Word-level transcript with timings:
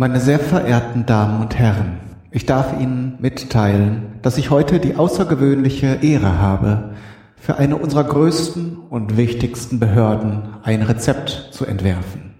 Meine 0.00 0.18
sehr 0.18 0.38
verehrten 0.38 1.04
Damen 1.04 1.42
und 1.42 1.58
Herren, 1.58 2.00
ich 2.30 2.46
darf 2.46 2.80
Ihnen 2.80 3.18
mitteilen, 3.20 4.14
dass 4.22 4.38
ich 4.38 4.48
heute 4.48 4.80
die 4.80 4.96
außergewöhnliche 4.96 5.98
Ehre 6.00 6.38
habe, 6.38 6.94
für 7.36 7.58
eine 7.58 7.76
unserer 7.76 8.04
größten 8.04 8.78
und 8.78 9.18
wichtigsten 9.18 9.78
Behörden 9.78 10.54
ein 10.62 10.80
Rezept 10.80 11.50
zu 11.50 11.66
entwerfen. 11.66 12.34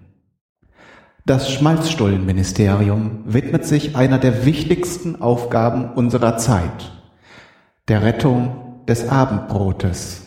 Das 1.26 1.52
Schmalzstullenministerium 1.52 3.24
widmet 3.26 3.66
sich 3.66 3.94
einer 3.94 4.16
der 4.16 4.46
wichtigsten 4.46 5.20
Aufgaben 5.20 5.92
unserer 5.92 6.38
Zeit, 6.38 6.92
der 7.88 8.02
Rettung 8.02 8.84
des 8.88 9.06
Abendbrotes. 9.06 10.22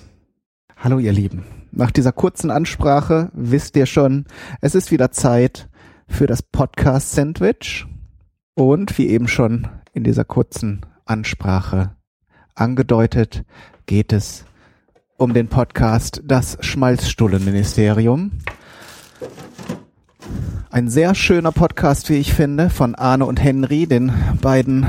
Hallo 0.77 0.99
ihr 0.99 1.13
Lieben, 1.13 1.45
nach 1.71 1.89
dieser 1.89 2.11
kurzen 2.11 2.51
Ansprache 2.51 3.31
wisst 3.33 3.75
ihr 3.75 3.87
schon, 3.87 4.25
es 4.61 4.75
ist 4.75 4.91
wieder 4.91 5.09
Zeit 5.09 5.67
für 6.13 6.27
das 6.27 6.43
Podcast 6.43 7.13
Sandwich 7.13 7.87
und 8.53 8.99
wie 8.99 9.09
eben 9.09 9.27
schon 9.27 9.67
in 9.93 10.03
dieser 10.03 10.23
kurzen 10.23 10.85
Ansprache 11.05 11.95
angedeutet, 12.53 13.43
geht 13.87 14.13
es 14.13 14.45
um 15.17 15.33
den 15.33 15.47
Podcast 15.47 16.21
Das 16.23 16.57
Schmalzstullenministerium. 16.61 18.31
Ein 20.69 20.87
sehr 20.87 21.15
schöner 21.15 21.51
Podcast, 21.51 22.09
wie 22.09 22.17
ich 22.17 22.31
finde, 22.31 22.69
von 22.69 22.93
Arne 22.93 23.25
und 23.25 23.41
Henry, 23.41 23.87
den 23.87 24.13
beiden 24.39 24.85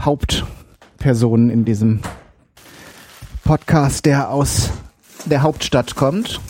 Hauptpersonen 0.00 1.48
in 1.48 1.64
diesem 1.64 2.00
Podcast, 3.44 4.04
der 4.04 4.30
aus 4.30 4.70
der 5.26 5.42
Hauptstadt 5.42 5.94
kommt. 5.94 6.40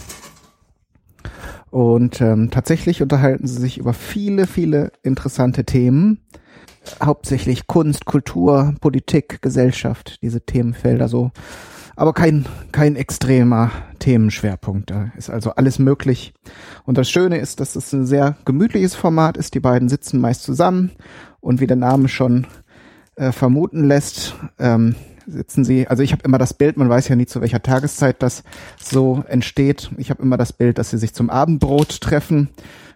Und 1.79 2.21
ähm, 2.21 2.51
tatsächlich 2.51 3.03
unterhalten 3.03 3.47
sie 3.47 3.61
sich 3.61 3.79
über 3.79 3.93
viele, 3.93 4.49
viele 4.49 4.91
interessante 5.05 5.63
Themen. 5.63 6.19
Hauptsächlich 7.01 7.69
Kunst, 7.69 8.05
Kultur, 8.05 8.75
Politik, 8.81 9.41
Gesellschaft, 9.43 10.21
diese 10.21 10.41
Themenfelder 10.41 11.07
so. 11.07 11.31
Aber 11.95 12.15
kein, 12.15 12.47
kein 12.73 12.97
extremer 12.97 13.71
Themenschwerpunkt. 14.01 14.91
Da 14.91 15.13
ist 15.17 15.31
also 15.31 15.51
alles 15.51 15.79
möglich. 15.79 16.35
Und 16.85 16.99
das 16.99 17.09
Schöne 17.09 17.39
ist, 17.39 17.61
dass 17.61 17.77
es 17.77 17.93
ein 17.93 18.07
sehr 18.07 18.37
gemütliches 18.45 18.97
Format 18.97 19.37
ist. 19.37 19.55
Die 19.55 19.61
beiden 19.61 19.89
sitzen 19.89 20.21
meist 20.21 20.43
zusammen 20.43 20.91
und 21.39 21.61
wie 21.61 21.69
der 21.69 21.77
Name 21.77 22.09
schon 22.09 22.49
äh, 23.15 23.31
vermuten 23.31 23.85
lässt, 23.85 24.35
ähm, 24.59 24.97
sitzen 25.29 25.65
sie, 25.65 25.87
also 25.87 26.03
ich 26.03 26.13
habe 26.13 26.23
immer 26.25 26.39
das 26.39 26.55
Bild, 26.55 26.77
man 26.77 26.89
weiß 26.89 27.09
ja 27.09 27.17
nie 27.17 27.27
zu 27.27 27.41
welcher 27.41 27.63
Tageszeit 27.63 28.23
das 28.23 28.43
so 28.81 29.25
entsteht. 29.29 29.91
Ich 29.99 30.11
habe 30.11 30.23
immer 30.23 30.37
das 30.37 30.53
Bild, 30.53 30.79
dass 30.79 30.91
sie 30.91 30.99
sich 30.99 31.15
zum 31.15 31.31
Abendbrot 31.31 32.01
treffen, 32.01 32.49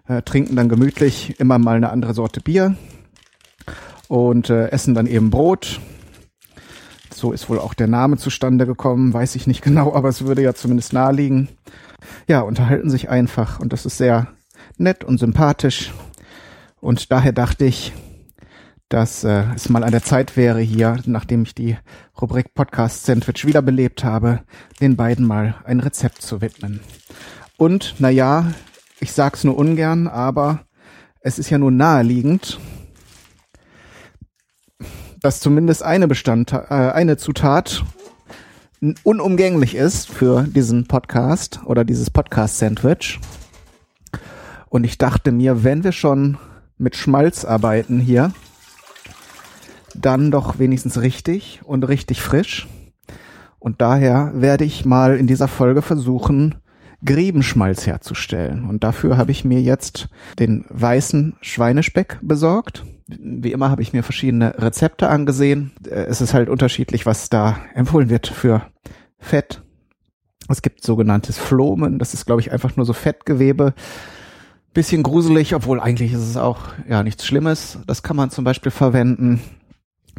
äh, 0.08 0.22
trinken 0.22 0.56
dann 0.56 0.68
gemütlich 0.68 1.38
immer 1.38 1.58
mal 1.58 1.76
eine 1.76 1.90
andere 1.90 2.14
Sorte 2.14 2.40
Bier 2.40 2.76
und 4.08 4.50
äh, 4.50 4.68
essen 4.68 4.94
dann 4.94 5.06
eben 5.06 5.30
Brot. 5.30 5.80
So 7.14 7.32
ist 7.32 7.48
wohl 7.48 7.58
auch 7.58 7.74
der 7.74 7.86
Name 7.88 8.16
zustande 8.16 8.66
gekommen, 8.66 9.12
weiß 9.12 9.36
ich 9.36 9.46
nicht 9.46 9.62
genau, 9.62 9.94
aber 9.94 10.08
es 10.08 10.24
würde 10.24 10.42
ja 10.42 10.54
zumindest 10.54 10.92
naheliegen. 10.92 11.48
Ja, 12.26 12.40
unterhalten 12.40 12.90
sich 12.90 13.10
einfach 13.10 13.60
und 13.60 13.72
das 13.72 13.86
ist 13.86 13.98
sehr 13.98 14.28
nett 14.76 15.04
und 15.04 15.18
sympathisch. 15.18 15.92
Und 16.80 17.12
daher 17.12 17.32
dachte 17.32 17.64
ich, 17.64 17.92
dass 18.92 19.24
äh, 19.24 19.44
es 19.54 19.70
mal 19.70 19.84
an 19.84 19.90
der 19.90 20.02
Zeit 20.02 20.36
wäre 20.36 20.60
hier, 20.60 20.98
nachdem 21.06 21.44
ich 21.44 21.54
die 21.54 21.78
Rubrik 22.20 22.52
Podcast 22.52 23.06
Sandwich 23.06 23.46
wiederbelebt 23.46 24.04
habe, 24.04 24.40
den 24.82 24.96
beiden 24.96 25.26
mal 25.26 25.54
ein 25.64 25.80
Rezept 25.80 26.20
zu 26.20 26.42
widmen. 26.42 26.80
Und, 27.56 27.94
na 28.00 28.10
ja, 28.10 28.52
ich 29.00 29.12
sag's 29.12 29.44
nur 29.44 29.56
ungern, 29.56 30.08
aber 30.08 30.66
es 31.20 31.38
ist 31.38 31.48
ja 31.48 31.56
nur 31.56 31.70
naheliegend, 31.70 32.60
dass 35.22 35.40
zumindest 35.40 35.82
eine 35.82 36.06
Bestand, 36.06 36.52
äh, 36.52 36.58
eine 36.68 37.16
Zutat 37.16 37.84
unumgänglich 39.04 39.74
ist 39.74 40.10
für 40.10 40.42
diesen 40.42 40.86
Podcast 40.86 41.60
oder 41.64 41.84
dieses 41.84 42.10
Podcast 42.10 42.58
Sandwich. 42.58 43.20
Und 44.68 44.84
ich 44.84 44.98
dachte 44.98 45.32
mir, 45.32 45.64
wenn 45.64 45.82
wir 45.82 45.92
schon 45.92 46.36
mit 46.76 46.94
Schmalz 46.96 47.46
arbeiten 47.46 47.98
hier, 47.98 48.32
dann 49.94 50.30
doch 50.30 50.58
wenigstens 50.58 51.00
richtig 51.00 51.60
und 51.64 51.84
richtig 51.84 52.22
frisch. 52.22 52.68
Und 53.58 53.80
daher 53.80 54.32
werde 54.34 54.64
ich 54.64 54.84
mal 54.84 55.16
in 55.16 55.26
dieser 55.26 55.48
Folge 55.48 55.82
versuchen, 55.82 56.56
Griebenschmalz 57.04 57.86
herzustellen. 57.86 58.64
Und 58.68 58.84
dafür 58.84 59.16
habe 59.16 59.32
ich 59.32 59.44
mir 59.44 59.60
jetzt 59.60 60.08
den 60.38 60.64
weißen 60.68 61.36
Schweinespeck 61.40 62.18
besorgt. 62.22 62.84
Wie 63.06 63.52
immer 63.52 63.70
habe 63.70 63.82
ich 63.82 63.92
mir 63.92 64.02
verschiedene 64.02 64.54
Rezepte 64.58 65.08
angesehen. 65.08 65.72
Es 65.88 66.20
ist 66.20 66.34
halt 66.34 66.48
unterschiedlich, 66.48 67.06
was 67.06 67.28
da 67.28 67.58
empfohlen 67.74 68.08
wird 68.08 68.26
für 68.28 68.62
Fett. 69.18 69.62
Es 70.48 70.62
gibt 70.62 70.82
sogenanntes 70.82 71.38
Flomen. 71.38 71.98
Das 71.98 72.14
ist, 72.14 72.26
glaube 72.26 72.40
ich, 72.40 72.52
einfach 72.52 72.76
nur 72.76 72.86
so 72.86 72.92
Fettgewebe. 72.92 73.74
Bisschen 74.74 75.02
gruselig, 75.02 75.54
obwohl 75.54 75.80
eigentlich 75.80 76.12
ist 76.12 76.20
es 76.20 76.36
auch 76.36 76.60
ja 76.88 77.02
nichts 77.02 77.26
Schlimmes. 77.26 77.78
Das 77.86 78.02
kann 78.02 78.16
man 78.16 78.30
zum 78.30 78.44
Beispiel 78.44 78.72
verwenden. 78.72 79.40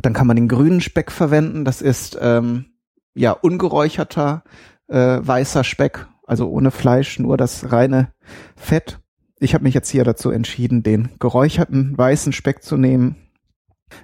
Dann 0.01 0.13
kann 0.13 0.27
man 0.27 0.35
den 0.35 0.47
grünen 0.47 0.81
Speck 0.81 1.11
verwenden. 1.11 1.65
Das 1.65 1.81
ist 1.81 2.17
ähm, 2.19 2.65
ja 3.13 3.31
ungeräucherter 3.31 4.43
äh, 4.87 5.19
weißer 5.21 5.63
Speck, 5.63 6.07
also 6.25 6.49
ohne 6.49 6.71
Fleisch, 6.71 7.19
nur 7.19 7.37
das 7.37 7.71
reine 7.71 8.11
Fett. 8.55 8.99
Ich 9.39 9.53
habe 9.53 9.63
mich 9.63 9.73
jetzt 9.73 9.89
hier 9.89 10.03
dazu 10.03 10.31
entschieden, 10.31 10.83
den 10.83 11.09
geräucherten 11.19 11.97
weißen 11.97 12.33
Speck 12.33 12.63
zu 12.63 12.77
nehmen, 12.77 13.15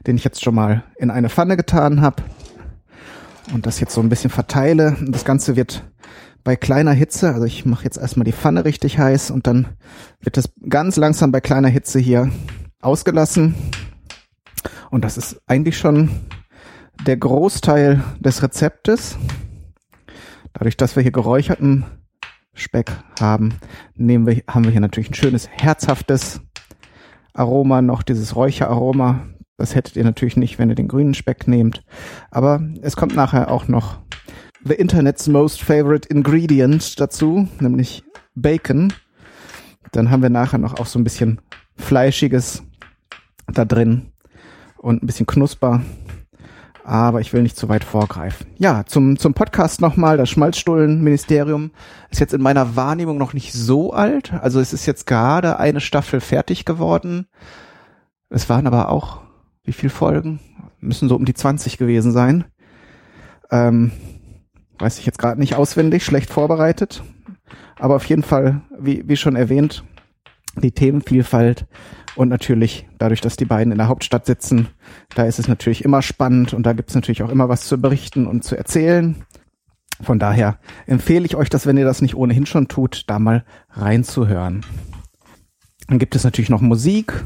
den 0.06 0.18
ich 0.18 0.24
jetzt 0.24 0.44
schon 0.44 0.56
mal 0.56 0.84
in 0.98 1.12
eine 1.12 1.30
Pfanne 1.30 1.58
getan 1.58 2.02
habe 2.02 2.24
und 3.54 3.66
das 3.66 3.80
jetzt 3.80 3.94
so 3.94 4.02
ein 4.02 4.10
bisschen 4.10 4.30
verteile. 4.30 4.98
Das 5.08 5.26
Ganze 5.26 5.56
wird 5.56 5.84
bei 6.44 6.56
kleiner 6.56 6.94
Hitze, 6.94 7.34
also 7.34 7.46
ich 7.46 7.66
mache 7.66 7.84
jetzt 7.84 7.98
erstmal 7.98 8.26
die 8.26 8.32
Pfanne 8.32 8.66
richtig 8.66 8.98
heiß 8.98 9.32
und 9.32 9.48
dann 9.48 9.68
wird 10.20 10.38
es 10.38 10.50
ganz 10.68 10.96
langsam 10.98 11.32
bei 11.32 11.42
kleiner 11.42 11.68
Hitze 11.68 12.00
hier 12.00 12.32
ausgelassen. 12.82 13.56
Und 14.90 15.04
das 15.04 15.18
ist 15.18 15.42
eigentlich 15.48 15.78
schon 15.78 16.10
der 17.06 17.18
Großteil 17.18 18.04
des 18.20 18.44
Rezeptes. 18.44 19.18
Dadurch, 20.54 20.78
dass 20.78 20.96
wir 20.96 21.04
hier 21.04 21.12
geräucherten 21.12 21.86
Speck 22.54 22.92
haben, 23.20 23.60
nehmen 23.96 24.28
wir, 24.28 24.42
haben 24.48 24.66
wir 24.66 24.72
hier 24.72 24.82
natürlich 24.82 25.12
ein 25.12 25.16
schönes 25.16 25.48
herzhaftes 25.48 26.42
Aroma 27.34 27.82
noch, 27.82 28.04
dieses 28.04 28.36
Räucheraroma. 28.36 29.28
Das 29.58 29.76
hättet 29.76 29.96
ihr 29.96 30.04
natürlich 30.04 30.38
nicht, 30.38 30.58
wenn 30.58 30.70
ihr 30.70 30.76
den 30.76 30.88
grünen 30.88 31.14
Speck 31.14 31.48
nehmt. 31.48 31.84
Aber 32.32 32.62
es 32.82 32.96
kommt 32.96 33.16
nachher 33.16 33.52
auch 33.52 33.68
noch 33.68 34.00
the 34.64 34.74
Internet's 34.74 35.28
most 35.28 35.62
favorite 35.62 36.10
ingredient 36.10 37.00
dazu, 37.00 37.48
nämlich 37.60 38.04
Bacon. 38.36 38.92
Dann 39.92 40.10
haben 40.10 40.24
wir 40.24 40.30
nachher 40.30 40.58
noch 40.58 40.80
auch 40.80 40.86
so 40.86 41.00
ein 41.00 41.04
bisschen 41.04 41.40
Fleischiges 41.76 42.64
da 43.48 43.66
drin 43.66 44.12
und 44.80 45.04
ein 45.04 45.08
bisschen 45.08 45.28
knusper. 45.28 45.82
Aber 46.84 47.22
ich 47.22 47.34
will 47.34 47.44
nicht 47.44 47.56
zu 47.58 47.70
weit 47.70 47.84
vorgreifen. 47.84 48.48
Ja, 48.58 48.84
zum, 48.86 49.20
zum 49.20 49.36
Podcast 49.36 49.80
nochmal. 49.80 50.18
Das 50.18 50.30
Schmalzstullenministerium 50.30 51.72
ist 52.10 52.20
jetzt 52.20 52.34
in 52.34 52.42
meiner 52.42 52.76
Wahrnehmung 52.76 53.18
noch 53.18 53.34
nicht 53.34 53.54
so 53.54 53.94
alt. 53.94 54.34
Also 54.34 54.60
es 54.60 54.74
ist 54.74 54.88
jetzt 54.88 55.06
gerade 55.06 55.60
eine 55.60 55.82
Staffel 55.82 56.20
fertig 56.20 56.66
geworden. 56.66 57.28
Es 58.30 58.50
waren 58.50 58.66
aber 58.66 58.90
auch, 58.90 59.22
wie 59.64 59.74
viel 59.74 59.90
Folgen? 59.90 60.40
Müssen 60.80 61.10
so 61.10 61.16
um 61.16 61.26
die 61.26 61.34
20 61.34 61.78
gewesen 61.78 62.12
sein. 62.12 62.46
Ähm, 63.52 63.92
weiß 64.80 64.98
ich 64.98 65.06
jetzt 65.06 65.20
gerade 65.20 65.40
nicht 65.40 65.56
auswendig, 65.56 66.04
schlecht 66.04 66.32
vorbereitet. 66.32 67.04
Aber 67.78 67.96
auf 67.96 68.06
jeden 68.06 68.24
Fall, 68.24 68.62
wie, 68.80 69.08
wie 69.08 69.18
schon 69.18 69.36
erwähnt, 69.36 69.84
die 70.62 70.72
Themenvielfalt 70.72 71.66
und 72.16 72.30
natürlich 72.30 72.88
dadurch, 72.98 73.22
dass 73.22 73.38
die 73.38 73.46
beiden 73.46 73.72
in 73.72 73.78
der 73.78 73.88
Hauptstadt 73.88 74.26
sitzen, 74.26 74.68
da 75.16 75.24
ist 75.24 75.40
es 75.40 75.48
natürlich 75.48 75.84
immer 75.86 76.02
spannend 76.02 76.54
und 76.54 76.64
da 76.64 76.74
gibt 76.74 76.90
es 76.90 76.96
natürlich 76.96 77.24
auch 77.24 77.30
immer 77.30 77.50
was 77.50 77.66
zu 77.66 77.80
berichten 77.80 78.28
und 78.28 78.44
zu 78.44 78.56
erzählen. 78.56 79.16
Von 80.02 80.20
daher 80.20 80.60
empfehle 80.86 81.26
ich 81.26 81.36
euch 81.36 81.50
das, 81.50 81.66
wenn 81.66 81.78
ihr 81.78 81.86
das 81.86 82.02
nicht 82.02 82.16
ohnehin 82.16 82.46
schon 82.46 82.68
tut, 82.68 83.04
da 83.08 83.20
mal 83.20 83.44
reinzuhören. 83.72 84.66
Dann 85.88 86.00
gibt 86.00 86.16
es 86.16 86.24
natürlich 86.24 86.52
noch 86.52 86.62
Musik. 86.62 87.26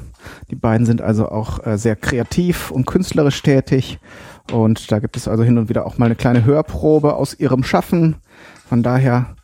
Die 0.49 0.55
beiden 0.55 0.85
sind 0.85 1.01
also 1.01 1.27
auch 1.29 1.65
äh, 1.65 1.77
sehr 1.77 1.97
kreativ 1.97 2.71
und 2.71 2.85
künstlerisch 2.85 3.43
tätig. 3.43 3.99
Und 4.51 4.91
da 4.91 4.99
gibt 4.99 5.17
es 5.17 5.27
also 5.27 5.43
hin 5.43 5.57
und 5.57 5.69
wieder 5.69 5.85
auch 5.85 5.97
mal 5.97 6.05
eine 6.05 6.15
kleine 6.15 6.45
Hörprobe 6.45 7.15
aus 7.15 7.37
ihrem 7.37 7.63
Schaffen. 7.63 8.15
Von 8.67 8.81
daher 8.81 9.35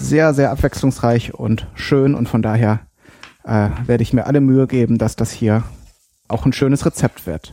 sehr, 0.00 0.34
sehr 0.34 0.50
abwechslungsreich 0.50 1.34
und 1.34 1.66
schön 1.74 2.14
und 2.14 2.28
von 2.28 2.42
daher 2.42 2.80
äh, 3.44 3.68
werde 3.86 4.02
ich 4.02 4.12
mir 4.12 4.26
alle 4.26 4.40
Mühe 4.40 4.66
geben, 4.66 4.98
dass 4.98 5.16
das 5.16 5.30
hier 5.30 5.62
auch 6.28 6.46
ein 6.46 6.52
schönes 6.52 6.86
Rezept 6.86 7.26
wird. 7.26 7.52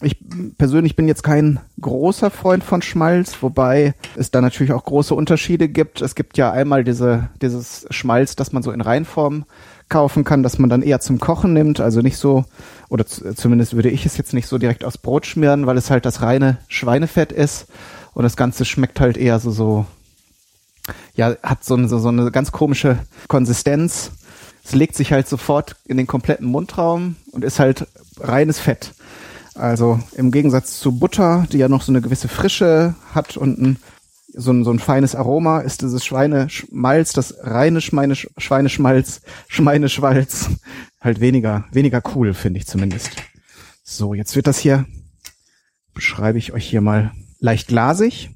Ich 0.00 0.16
persönlich 0.58 0.96
bin 0.96 1.06
jetzt 1.06 1.22
kein 1.22 1.60
großer 1.80 2.30
Freund 2.30 2.64
von 2.64 2.82
Schmalz, 2.82 3.36
wobei 3.40 3.94
es 4.16 4.32
da 4.32 4.40
natürlich 4.40 4.72
auch 4.72 4.84
große 4.84 5.14
Unterschiede 5.14 5.68
gibt. 5.68 6.02
Es 6.02 6.16
gibt 6.16 6.36
ja 6.36 6.50
einmal 6.50 6.82
diese, 6.82 7.28
dieses 7.40 7.86
Schmalz, 7.90 8.34
das 8.34 8.52
man 8.52 8.64
so 8.64 8.72
in 8.72 8.80
Reinform 8.80 9.44
kaufen 9.88 10.24
kann, 10.24 10.42
dass 10.42 10.58
man 10.58 10.70
dann 10.70 10.82
eher 10.82 10.98
zum 10.98 11.20
Kochen 11.20 11.52
nimmt, 11.52 11.78
also 11.78 12.00
nicht 12.00 12.16
so, 12.16 12.44
oder 12.88 13.06
zumindest 13.06 13.74
würde 13.74 13.90
ich 13.90 14.04
es 14.04 14.16
jetzt 14.16 14.32
nicht 14.32 14.48
so 14.48 14.58
direkt 14.58 14.84
aufs 14.84 14.98
Brot 14.98 15.26
schmieren, 15.26 15.66
weil 15.66 15.76
es 15.76 15.90
halt 15.90 16.04
das 16.04 16.22
reine 16.22 16.58
Schweinefett 16.66 17.30
ist 17.30 17.66
und 18.14 18.24
das 18.24 18.36
Ganze 18.36 18.64
schmeckt 18.64 18.98
halt 18.98 19.16
eher 19.16 19.38
so, 19.38 19.50
so, 19.50 19.86
ja, 21.14 21.36
hat 21.42 21.64
so 21.64 21.74
eine, 21.74 21.88
so 21.88 22.08
eine 22.08 22.30
ganz 22.30 22.52
komische 22.52 22.98
Konsistenz. 23.28 24.12
Es 24.64 24.74
legt 24.74 24.94
sich 24.94 25.12
halt 25.12 25.28
sofort 25.28 25.76
in 25.86 25.96
den 25.96 26.06
kompletten 26.06 26.46
Mundraum 26.46 27.16
und 27.32 27.44
ist 27.44 27.58
halt 27.58 27.86
reines 28.18 28.58
Fett. 28.58 28.92
Also 29.54 30.00
im 30.16 30.30
Gegensatz 30.30 30.80
zu 30.80 30.98
Butter, 30.98 31.46
die 31.52 31.58
ja 31.58 31.68
noch 31.68 31.82
so 31.82 31.92
eine 31.92 32.00
gewisse 32.00 32.28
Frische 32.28 32.94
hat 33.14 33.36
und 33.36 33.60
ein, 33.60 33.76
so, 34.32 34.50
ein, 34.50 34.64
so 34.64 34.70
ein 34.70 34.78
feines 34.78 35.14
Aroma, 35.14 35.60
ist 35.60 35.82
dieses 35.82 36.04
Schweineschmalz, 36.04 37.12
das 37.12 37.34
reine 37.42 37.80
Schweine, 37.80 38.14
Schweineschmalz, 38.14 39.20
Schweineschwalz, 39.48 40.48
halt 41.00 41.20
weniger, 41.20 41.64
weniger 41.70 42.02
cool, 42.14 42.32
finde 42.32 42.60
ich 42.60 42.66
zumindest. 42.66 43.10
So, 43.84 44.14
jetzt 44.14 44.36
wird 44.36 44.46
das 44.46 44.58
hier, 44.58 44.86
beschreibe 45.92 46.38
ich 46.38 46.52
euch 46.52 46.66
hier 46.66 46.80
mal 46.80 47.12
leicht 47.40 47.68
glasig. 47.68 48.30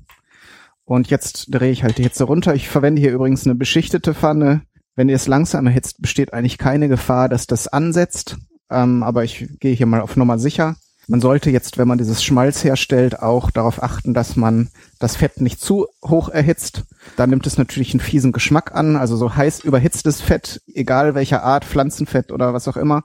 Und 0.87 1.11
jetzt 1.11 1.49
drehe 1.51 1.73
ich 1.73 1.83
halt 1.83 1.99
die 1.99 2.05
Hitze 2.05 2.25
runter. 2.25 2.55
Ich 2.55 2.69
verwende 2.69 3.01
hier 3.01 3.13
übrigens 3.13 3.45
eine 3.45 3.57
beschichtete 3.57 4.15
Pfanne. 4.15 4.63
Wenn 4.95 5.09
ihr 5.09 5.17
es 5.17 5.27
langsam 5.27 5.67
erhitzt, 5.67 6.01
besteht 6.01 6.33
eigentlich 6.33 6.59
keine 6.59 6.89
Gefahr, 6.89 7.29
dass 7.29 7.49
das 7.49 7.67
ansetzt. 7.67 8.39
Ähm, 8.71 9.03
aber 9.03 9.25
ich 9.25 9.49
gehe 9.59 9.75
hier 9.75 9.87
mal 9.87 10.01
auf 10.01 10.17
Nummer 10.17 10.39
sicher. 10.39 10.77
Man 11.09 11.21
sollte 11.21 11.51
jetzt, 11.51 11.77
wenn 11.77 11.89
man 11.89 11.99
dieses 11.99 12.23
Schmalz 12.23 12.63
herstellt, 12.65 13.21
auch 13.21 13.51
darauf 13.51 13.83
achten, 13.83 14.15
dass 14.15 14.37
man 14.37 14.71
das 14.99 15.17
Fett 15.17 15.41
nicht 15.41 15.61
zu 15.61 15.87
hoch 16.05 16.29
erhitzt. 16.29 16.85
Da 17.17 17.27
nimmt 17.27 17.47
es 17.47 17.59
natürlich 17.59 17.93
einen 17.93 18.01
fiesen 18.01 18.33
Geschmack 18.33 18.75
an. 18.75 18.97
Also 18.97 19.17
so 19.17 19.35
heiß 19.35 19.65
überhitztes 19.65 20.21
Fett, 20.21 20.63
egal 20.73 21.17
welcher 21.17 21.43
Art, 21.43 21.65
Pflanzenfett 21.65 22.31
oder 22.31 22.55
was 22.55 22.69
auch 22.69 22.77
immer, 22.77 23.03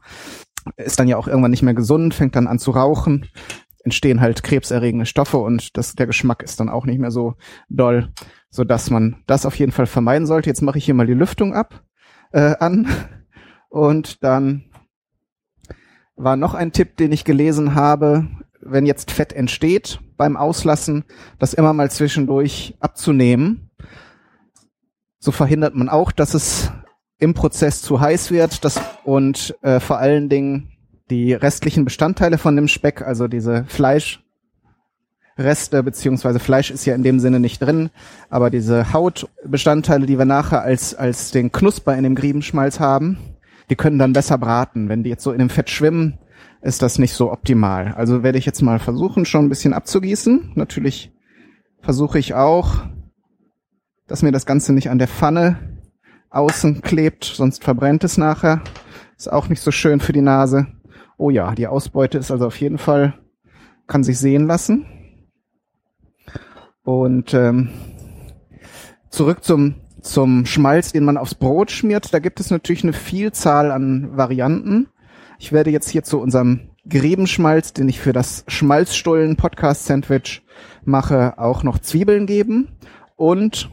ist 0.77 0.99
dann 0.99 1.07
ja 1.07 1.17
auch 1.17 1.27
irgendwann 1.27 1.51
nicht 1.51 1.63
mehr 1.63 1.73
gesund, 1.73 2.13
fängt 2.13 2.35
dann 2.35 2.47
an 2.47 2.59
zu 2.59 2.71
rauchen 2.71 3.27
entstehen 3.83 4.21
halt 4.21 4.43
krebserregende 4.43 5.05
Stoffe 5.05 5.37
und 5.37 5.77
das, 5.77 5.95
der 5.95 6.07
Geschmack 6.07 6.43
ist 6.43 6.59
dann 6.59 6.69
auch 6.69 6.85
nicht 6.85 6.99
mehr 6.99 7.11
so 7.11 7.35
doll, 7.69 8.09
so 8.49 8.63
dass 8.63 8.89
man 8.89 9.23
das 9.27 9.45
auf 9.45 9.57
jeden 9.57 9.71
Fall 9.71 9.87
vermeiden 9.87 10.27
sollte. 10.27 10.49
Jetzt 10.49 10.61
mache 10.61 10.77
ich 10.77 10.85
hier 10.85 10.93
mal 10.93 11.07
die 11.07 11.13
Lüftung 11.13 11.53
ab 11.53 11.83
äh, 12.31 12.55
an 12.59 12.87
und 13.69 14.23
dann 14.23 14.65
war 16.15 16.35
noch 16.35 16.53
ein 16.53 16.71
Tipp, 16.71 16.97
den 16.97 17.11
ich 17.11 17.25
gelesen 17.25 17.73
habe, 17.73 18.27
wenn 18.61 18.85
jetzt 18.85 19.11
Fett 19.11 19.33
entsteht 19.33 19.99
beim 20.17 20.37
Auslassen, 20.37 21.03
das 21.39 21.53
immer 21.53 21.73
mal 21.73 21.89
zwischendurch 21.89 22.75
abzunehmen. 22.79 23.71
So 25.17 25.31
verhindert 25.31 25.75
man 25.75 25.89
auch, 25.89 26.11
dass 26.11 26.33
es 26.33 26.71
im 27.17 27.33
Prozess 27.33 27.81
zu 27.81 27.99
heiß 27.99 28.31
wird 28.31 28.63
das, 28.65 28.79
und 29.03 29.55
äh, 29.61 29.79
vor 29.79 29.97
allen 29.99 30.29
Dingen 30.29 30.70
die 31.11 31.33
restlichen 31.33 31.83
Bestandteile 31.85 32.39
von 32.39 32.55
dem 32.55 32.67
Speck, 32.67 33.01
also 33.01 33.27
diese 33.27 33.65
Fleischreste, 33.65 34.23
beziehungsweise 35.83 36.39
Fleisch 36.39 36.71
ist 36.71 36.85
ja 36.85 36.95
in 36.95 37.03
dem 37.03 37.19
Sinne 37.19 37.39
nicht 37.39 37.61
drin, 37.61 37.91
aber 38.29 38.49
diese 38.49 38.93
Hautbestandteile, 38.93 40.07
die 40.07 40.17
wir 40.17 40.25
nachher 40.25 40.61
als, 40.61 40.95
als 40.95 41.31
den 41.31 41.51
Knusper 41.51 41.95
in 41.95 42.03
dem 42.03 42.15
Griebenschmalz 42.15 42.79
haben, 42.79 43.17
die 43.69 43.75
können 43.75 43.99
dann 43.99 44.13
besser 44.13 44.37
braten. 44.37 44.89
Wenn 44.89 45.03
die 45.03 45.09
jetzt 45.09 45.23
so 45.23 45.31
in 45.31 45.39
dem 45.39 45.49
Fett 45.49 45.69
schwimmen, 45.69 46.17
ist 46.61 46.81
das 46.81 46.97
nicht 46.97 47.13
so 47.13 47.31
optimal. 47.31 47.93
Also 47.93 48.23
werde 48.23 48.37
ich 48.37 48.45
jetzt 48.45 48.61
mal 48.61 48.79
versuchen, 48.79 49.25
schon 49.25 49.45
ein 49.45 49.49
bisschen 49.49 49.73
abzugießen. 49.73 50.53
Natürlich 50.55 51.11
versuche 51.81 52.19
ich 52.19 52.33
auch, 52.33 52.85
dass 54.07 54.21
mir 54.23 54.31
das 54.31 54.45
Ganze 54.45 54.73
nicht 54.73 54.89
an 54.89 54.99
der 54.99 55.07
Pfanne 55.07 55.57
außen 56.29 56.81
klebt, 56.81 57.25
sonst 57.25 57.63
verbrennt 57.63 58.03
es 58.03 58.17
nachher. 58.17 58.61
Ist 59.17 59.31
auch 59.31 59.49
nicht 59.49 59.61
so 59.61 59.71
schön 59.71 59.99
für 59.99 60.13
die 60.13 60.21
Nase. 60.21 60.67
Oh 61.21 61.29
ja, 61.29 61.53
die 61.53 61.67
Ausbeute 61.67 62.17
ist 62.17 62.31
also 62.31 62.47
auf 62.47 62.59
jeden 62.59 62.79
Fall, 62.79 63.13
kann 63.85 64.03
sich 64.03 64.17
sehen 64.17 64.47
lassen. 64.47 64.87
Und 66.81 67.35
ähm, 67.35 67.69
zurück 69.11 69.43
zum, 69.43 69.75
zum 70.01 70.47
Schmalz, 70.47 70.93
den 70.93 71.05
man 71.05 71.17
aufs 71.17 71.35
Brot 71.35 71.69
schmiert. 71.69 72.11
Da 72.11 72.17
gibt 72.17 72.39
es 72.39 72.49
natürlich 72.49 72.83
eine 72.83 72.93
Vielzahl 72.93 73.69
an 73.69 74.17
Varianten. 74.17 74.87
Ich 75.37 75.51
werde 75.51 75.69
jetzt 75.69 75.89
hier 75.89 76.01
zu 76.01 76.19
unserem 76.19 76.71
Grebenschmalz, 76.89 77.73
den 77.73 77.87
ich 77.87 77.99
für 77.99 78.13
das 78.13 78.43
Schmalzstullen 78.47 79.35
Podcast 79.35 79.85
Sandwich 79.85 80.41
mache, 80.85 81.37
auch 81.37 81.61
noch 81.61 81.77
Zwiebeln 81.77 82.25
geben 82.25 82.69
und 83.15 83.69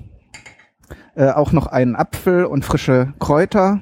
äh, 1.16 1.30
auch 1.30 1.52
noch 1.52 1.66
einen 1.66 1.96
Apfel 1.96 2.44
und 2.44 2.66
frische 2.66 3.14
Kräuter, 3.18 3.80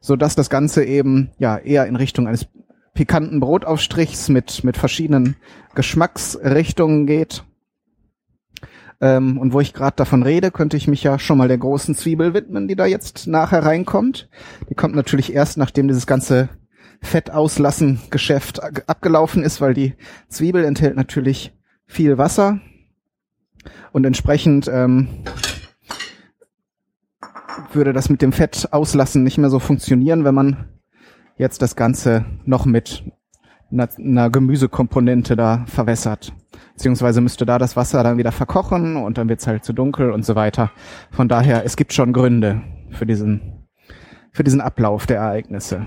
so 0.00 0.16
dass 0.16 0.34
das 0.34 0.50
Ganze 0.50 0.84
eben 0.84 1.30
ja 1.38 1.56
eher 1.56 1.86
in 1.86 1.94
Richtung 1.94 2.26
eines 2.26 2.48
pikanten 2.96 3.38
Brotaufstrichs 3.38 4.28
mit, 4.28 4.64
mit 4.64 4.76
verschiedenen 4.76 5.36
Geschmacksrichtungen 5.76 7.06
geht. 7.06 7.44
Ähm, 9.00 9.38
und 9.38 9.52
wo 9.52 9.60
ich 9.60 9.74
gerade 9.74 9.96
davon 9.96 10.22
rede, 10.22 10.50
könnte 10.50 10.76
ich 10.76 10.88
mich 10.88 11.02
ja 11.02 11.18
schon 11.18 11.38
mal 11.38 11.48
der 11.48 11.58
großen 11.58 11.94
Zwiebel 11.94 12.34
widmen, 12.34 12.66
die 12.66 12.74
da 12.74 12.86
jetzt 12.86 13.26
nachher 13.26 13.64
reinkommt. 13.64 14.28
Die 14.68 14.74
kommt 14.74 14.96
natürlich 14.96 15.32
erst, 15.32 15.58
nachdem 15.58 15.86
dieses 15.86 16.06
ganze 16.06 16.48
Fettauslassen 17.02 18.00
Geschäft 18.10 18.60
abgelaufen 18.88 19.42
ist, 19.42 19.60
weil 19.60 19.74
die 19.74 19.94
Zwiebel 20.28 20.64
enthält 20.64 20.96
natürlich 20.96 21.52
viel 21.86 22.16
Wasser 22.18 22.60
und 23.92 24.06
entsprechend 24.06 24.66
ähm, 24.68 25.08
würde 27.72 27.92
das 27.92 28.08
mit 28.08 28.22
dem 28.22 28.32
Fettauslassen 28.32 29.22
nicht 29.22 29.36
mehr 29.36 29.50
so 29.50 29.58
funktionieren, 29.58 30.24
wenn 30.24 30.34
man 30.34 30.75
jetzt 31.36 31.62
das 31.62 31.76
Ganze 31.76 32.24
noch 32.44 32.66
mit 32.66 33.04
einer, 33.70 33.88
einer 33.98 34.30
Gemüsekomponente 34.30 35.36
da 35.36 35.64
verwässert. 35.66 36.32
Beziehungsweise 36.74 37.20
müsste 37.20 37.46
da 37.46 37.58
das 37.58 37.76
Wasser 37.76 38.02
dann 38.02 38.18
wieder 38.18 38.32
verkochen 38.32 38.96
und 38.96 39.18
dann 39.18 39.28
wird's 39.28 39.46
halt 39.46 39.64
zu 39.64 39.72
dunkel 39.72 40.10
und 40.10 40.24
so 40.24 40.34
weiter. 40.34 40.70
Von 41.10 41.28
daher, 41.28 41.64
es 41.64 41.76
gibt 41.76 41.92
schon 41.92 42.12
Gründe 42.12 42.62
für 42.90 43.06
diesen, 43.06 43.66
für 44.32 44.44
diesen 44.44 44.60
Ablauf 44.60 45.06
der 45.06 45.18
Ereignisse. 45.18 45.84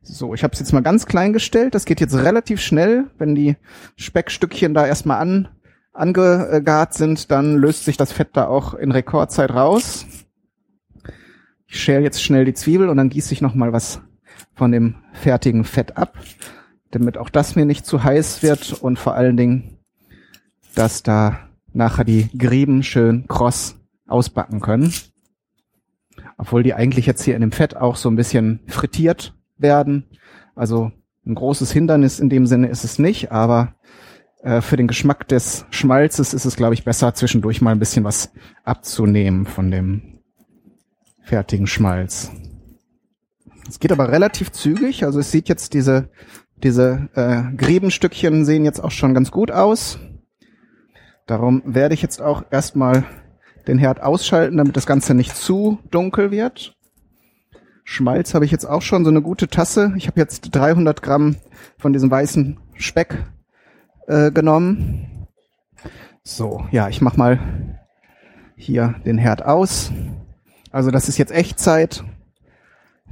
So, 0.00 0.34
ich 0.34 0.42
habe 0.42 0.54
es 0.54 0.60
jetzt 0.60 0.72
mal 0.72 0.82
ganz 0.82 1.06
klein 1.06 1.32
gestellt. 1.32 1.74
Das 1.74 1.84
geht 1.84 2.00
jetzt 2.00 2.16
relativ 2.16 2.60
schnell. 2.60 3.10
Wenn 3.18 3.34
die 3.34 3.56
Speckstückchen 3.96 4.72
da 4.72 4.86
erstmal 4.86 5.20
an, 5.20 5.48
angegart 5.92 6.94
sind, 6.94 7.30
dann 7.30 7.56
löst 7.56 7.84
sich 7.84 7.96
das 7.96 8.12
Fett 8.12 8.30
da 8.32 8.46
auch 8.46 8.74
in 8.74 8.90
Rekordzeit 8.90 9.50
raus. 9.50 10.06
Ich 11.66 11.80
schäle 11.80 12.02
jetzt 12.02 12.22
schnell 12.22 12.46
die 12.46 12.54
Zwiebel 12.54 12.88
und 12.88 12.96
dann 12.96 13.10
gieße 13.10 13.34
ich 13.34 13.42
noch 13.42 13.54
mal 13.54 13.72
was 13.74 14.00
von 14.54 14.72
dem 14.72 14.96
fertigen 15.12 15.64
Fett 15.64 15.96
ab, 15.96 16.18
damit 16.90 17.18
auch 17.18 17.30
das 17.30 17.56
mir 17.56 17.64
nicht 17.64 17.86
zu 17.86 18.02
heiß 18.02 18.42
wird 18.42 18.72
und 18.72 18.98
vor 18.98 19.14
allen 19.14 19.36
Dingen, 19.36 19.78
dass 20.74 21.02
da 21.02 21.38
nachher 21.72 22.04
die 22.04 22.28
Grieben 22.36 22.82
schön 22.82 23.26
kross 23.28 23.76
ausbacken 24.06 24.60
können. 24.60 24.92
Obwohl 26.36 26.62
die 26.62 26.74
eigentlich 26.74 27.06
jetzt 27.06 27.22
hier 27.22 27.34
in 27.34 27.40
dem 27.40 27.52
Fett 27.52 27.76
auch 27.76 27.96
so 27.96 28.08
ein 28.08 28.16
bisschen 28.16 28.60
frittiert 28.66 29.34
werden. 29.58 30.04
Also 30.54 30.92
ein 31.26 31.34
großes 31.34 31.70
Hindernis 31.72 32.20
in 32.20 32.28
dem 32.28 32.46
Sinne 32.46 32.68
ist 32.68 32.84
es 32.84 32.98
nicht, 32.98 33.32
aber 33.32 33.74
äh, 34.42 34.60
für 34.60 34.76
den 34.76 34.88
Geschmack 34.88 35.28
des 35.28 35.66
Schmalzes 35.70 36.32
ist 36.32 36.44
es, 36.44 36.56
glaube 36.56 36.74
ich, 36.74 36.84
besser, 36.84 37.14
zwischendurch 37.14 37.60
mal 37.60 37.72
ein 37.72 37.78
bisschen 37.78 38.04
was 38.04 38.32
abzunehmen 38.64 39.46
von 39.46 39.70
dem 39.70 40.20
fertigen 41.22 41.66
Schmalz. 41.66 42.30
Es 43.68 43.78
geht 43.78 43.92
aber 43.92 44.10
relativ 44.10 44.50
zügig. 44.52 45.04
Also 45.04 45.20
es 45.20 45.30
sieht 45.30 45.48
jetzt 45.48 45.74
diese, 45.74 46.08
diese 46.56 47.08
äh, 47.14 47.54
Grebenstückchen 47.56 48.44
sehen 48.44 48.64
jetzt 48.64 48.82
auch 48.82 48.90
schon 48.90 49.14
ganz 49.14 49.30
gut 49.30 49.50
aus. 49.50 49.98
Darum 51.26 51.62
werde 51.66 51.94
ich 51.94 52.02
jetzt 52.02 52.22
auch 52.22 52.44
erstmal 52.50 53.04
den 53.66 53.78
Herd 53.78 54.02
ausschalten, 54.02 54.56
damit 54.56 54.76
das 54.76 54.86
Ganze 54.86 55.14
nicht 55.14 55.36
zu 55.36 55.78
dunkel 55.90 56.30
wird. 56.30 56.74
Schmalz 57.84 58.34
habe 58.34 58.44
ich 58.44 58.50
jetzt 58.50 58.64
auch 58.64 58.82
schon 58.82 59.04
so 59.04 59.10
eine 59.10 59.22
gute 59.22 59.48
Tasse. 59.48 59.92
Ich 59.96 60.06
habe 60.08 60.20
jetzt 60.20 60.54
300 60.54 61.02
Gramm 61.02 61.36
von 61.78 61.92
diesem 61.92 62.10
weißen 62.10 62.58
Speck 62.74 63.24
äh, 64.06 64.30
genommen. 64.30 65.26
So, 66.22 66.66
ja, 66.70 66.88
ich 66.88 67.00
mache 67.00 67.18
mal 67.18 67.78
hier 68.56 68.94
den 69.04 69.18
Herd 69.18 69.44
aus. 69.44 69.92
Also 70.70 70.90
das 70.90 71.08
ist 71.08 71.18
jetzt 71.18 71.32
Echtzeit. 71.32 72.04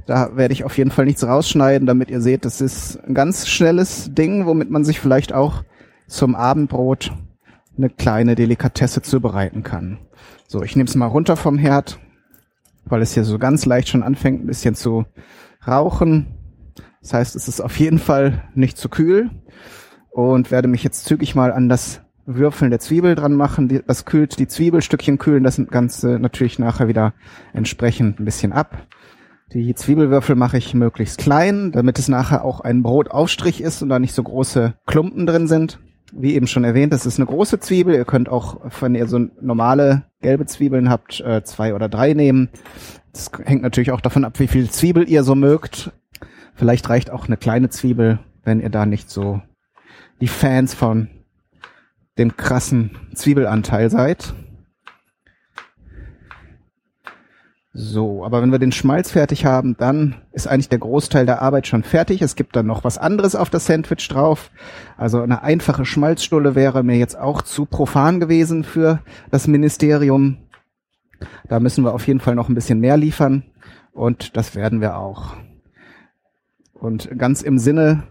Da 0.07 0.37
werde 0.37 0.53
ich 0.53 0.63
auf 0.63 0.77
jeden 0.77 0.89
Fall 0.89 1.03
nichts 1.03 1.27
rausschneiden, 1.27 1.85
damit 1.85 2.09
ihr 2.09 2.21
seht, 2.21 2.45
das 2.45 2.61
ist 2.61 2.97
ein 3.03 3.13
ganz 3.13 3.45
schnelles 3.45 4.13
Ding, 4.13 4.45
womit 4.45 4.71
man 4.71 4.85
sich 4.85 5.01
vielleicht 5.01 5.33
auch 5.33 5.63
zum 6.07 6.33
Abendbrot 6.33 7.11
eine 7.77 7.89
kleine 7.89 8.35
Delikatesse 8.35 9.01
zubereiten 9.01 9.63
kann. 9.63 9.99
So, 10.47 10.63
ich 10.63 10.77
nehme 10.77 10.87
es 10.87 10.95
mal 10.95 11.07
runter 11.07 11.35
vom 11.35 11.57
Herd, 11.57 11.99
weil 12.85 13.01
es 13.01 13.13
hier 13.13 13.25
so 13.25 13.37
ganz 13.37 13.65
leicht 13.65 13.89
schon 13.89 14.01
anfängt, 14.01 14.41
ein 14.41 14.47
bisschen 14.47 14.75
zu 14.75 15.05
rauchen. 15.67 16.27
Das 17.01 17.13
heißt, 17.13 17.35
es 17.35 17.49
ist 17.49 17.59
auf 17.59 17.77
jeden 17.77 17.99
Fall 17.99 18.49
nicht 18.55 18.77
zu 18.77 18.87
kühl 18.87 19.29
und 20.09 20.51
werde 20.51 20.69
mich 20.69 20.85
jetzt 20.85 21.03
zügig 21.03 21.35
mal 21.35 21.51
an 21.51 21.67
das 21.67 22.01
Würfeln 22.25 22.71
der 22.71 22.79
Zwiebel 22.79 23.15
dran 23.15 23.33
machen. 23.33 23.83
Das 23.85 24.05
kühlt, 24.05 24.39
die 24.39 24.47
Zwiebelstückchen 24.47 25.17
kühlen 25.17 25.43
das 25.43 25.61
Ganze 25.69 26.17
natürlich 26.17 26.59
nachher 26.59 26.87
wieder 26.87 27.13
entsprechend 27.51 28.21
ein 28.21 28.25
bisschen 28.25 28.53
ab. 28.53 28.87
Die 29.53 29.73
Zwiebelwürfel 29.73 30.35
mache 30.35 30.57
ich 30.57 30.73
möglichst 30.73 31.19
klein, 31.19 31.71
damit 31.71 31.99
es 31.99 32.09
nachher 32.09 32.43
auch 32.43 32.59
ein 32.59 32.83
Brotaufstrich 32.83 33.61
ist 33.61 33.81
und 33.81 33.87
da 33.87 33.97
nicht 33.97 34.13
so 34.13 34.21
große 34.21 34.73
Klumpen 34.85 35.25
drin 35.25 35.47
sind. 35.47 35.79
Wie 36.11 36.35
eben 36.35 36.47
schon 36.47 36.65
erwähnt, 36.65 36.91
das 36.91 37.05
ist 37.05 37.17
eine 37.17 37.27
große 37.27 37.59
Zwiebel. 37.59 37.95
Ihr 37.95 38.05
könnt 38.05 38.27
auch, 38.27 38.59
wenn 38.81 38.95
ihr 38.95 39.07
so 39.07 39.19
normale 39.41 40.03
gelbe 40.21 40.45
Zwiebeln 40.45 40.89
habt, 40.89 41.21
äh, 41.21 41.43
zwei 41.43 41.73
oder 41.73 41.87
drei 41.87 42.13
nehmen. 42.13 42.49
Das 43.13 43.31
hängt 43.45 43.61
natürlich 43.61 43.91
auch 43.91 44.01
davon 44.01 44.25
ab, 44.25 44.39
wie 44.39 44.47
viel 44.47 44.69
Zwiebel 44.69 45.09
ihr 45.09 45.23
so 45.23 45.35
mögt. 45.35 45.91
Vielleicht 46.53 46.89
reicht 46.89 47.09
auch 47.09 47.27
eine 47.27 47.37
kleine 47.37 47.69
Zwiebel, 47.69 48.19
wenn 48.43 48.59
ihr 48.59 48.69
da 48.69 48.85
nicht 48.85 49.09
so 49.09 49.41
die 50.19 50.27
Fans 50.27 50.73
von 50.73 51.09
dem 52.17 52.35
krassen 52.35 52.91
Zwiebelanteil 53.13 53.89
seid. 53.89 54.33
So, 57.79 58.25
aber 58.25 58.41
wenn 58.41 58.51
wir 58.51 58.57
den 58.57 58.71
Schmalz 58.71 59.11
fertig 59.11 59.45
haben, 59.45 59.77
dann 59.77 60.15
ist 60.31 60.47
eigentlich 60.47 60.69
der 60.69 60.79
Großteil 60.79 61.27
der 61.27 61.43
Arbeit 61.43 61.67
schon 61.67 61.83
fertig. 61.83 62.23
Es 62.23 62.35
gibt 62.35 62.55
dann 62.55 62.65
noch 62.65 62.83
was 62.83 62.97
anderes 62.97 63.35
auf 63.35 63.51
das 63.51 63.67
Sandwich 63.67 64.07
drauf. 64.07 64.49
Also 64.97 65.21
eine 65.21 65.43
einfache 65.43 65.85
Schmalzstulle 65.85 66.55
wäre 66.55 66.81
mir 66.81 66.97
jetzt 66.97 67.19
auch 67.19 67.43
zu 67.43 67.67
profan 67.67 68.19
gewesen 68.19 68.63
für 68.63 69.03
das 69.29 69.47
Ministerium. 69.47 70.37
Da 71.49 71.59
müssen 71.59 71.83
wir 71.83 71.93
auf 71.93 72.07
jeden 72.07 72.19
Fall 72.19 72.33
noch 72.33 72.49
ein 72.49 72.55
bisschen 72.55 72.79
mehr 72.79 72.97
liefern 72.97 73.43
und 73.93 74.35
das 74.35 74.55
werden 74.55 74.81
wir 74.81 74.97
auch. 74.97 75.35
Und 76.73 77.15
ganz 77.15 77.43
im 77.43 77.59
Sinne 77.59 78.07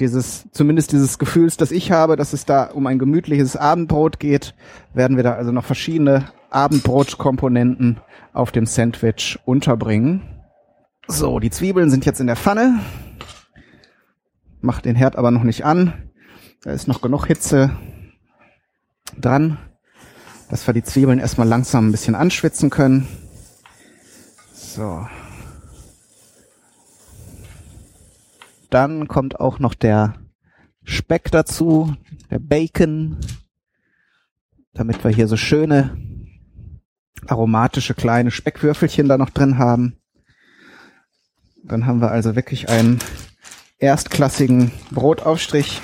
dieses, 0.00 0.46
zumindest 0.52 0.92
dieses 0.92 1.18
Gefühls, 1.18 1.56
das 1.56 1.70
ich 1.70 1.90
habe, 1.90 2.16
dass 2.16 2.32
es 2.32 2.44
da 2.44 2.64
um 2.64 2.86
ein 2.86 2.98
gemütliches 2.98 3.56
Abendbrot 3.56 4.20
geht, 4.20 4.54
werden 4.94 5.16
wir 5.16 5.24
da 5.24 5.34
also 5.34 5.52
noch 5.52 5.64
verschiedene 5.64 6.30
Abendbrotkomponenten 6.50 8.00
auf 8.32 8.52
dem 8.52 8.66
Sandwich 8.66 9.38
unterbringen. 9.44 10.22
So, 11.06 11.40
die 11.40 11.50
Zwiebeln 11.50 11.90
sind 11.90 12.04
jetzt 12.04 12.20
in 12.20 12.26
der 12.26 12.36
Pfanne. 12.36 12.80
Mach 14.60 14.80
den 14.80 14.96
Herd 14.96 15.16
aber 15.16 15.30
noch 15.30 15.42
nicht 15.42 15.64
an. 15.64 15.92
Da 16.62 16.72
ist 16.72 16.88
noch 16.88 17.00
genug 17.00 17.26
Hitze 17.26 17.76
dran, 19.16 19.58
dass 20.50 20.66
wir 20.66 20.74
die 20.74 20.82
Zwiebeln 20.82 21.18
erstmal 21.18 21.48
langsam 21.48 21.88
ein 21.88 21.92
bisschen 21.92 22.14
anschwitzen 22.14 22.70
können. 22.70 23.06
So. 24.52 25.06
Dann 28.70 29.08
kommt 29.08 29.40
auch 29.40 29.58
noch 29.58 29.74
der 29.74 30.14
Speck 30.84 31.30
dazu, 31.30 31.94
der 32.30 32.38
Bacon, 32.38 33.18
damit 34.72 35.02
wir 35.04 35.10
hier 35.10 35.28
so 35.28 35.36
schöne 35.36 35.96
aromatische 37.26 37.94
kleine 37.94 38.30
Speckwürfelchen 38.30 39.08
da 39.08 39.18
noch 39.18 39.30
drin 39.30 39.58
haben. 39.58 39.96
Dann 41.64 41.86
haben 41.86 42.00
wir 42.00 42.10
also 42.10 42.36
wirklich 42.36 42.68
einen 42.68 42.98
erstklassigen 43.78 44.72
Brotaufstrich. 44.90 45.80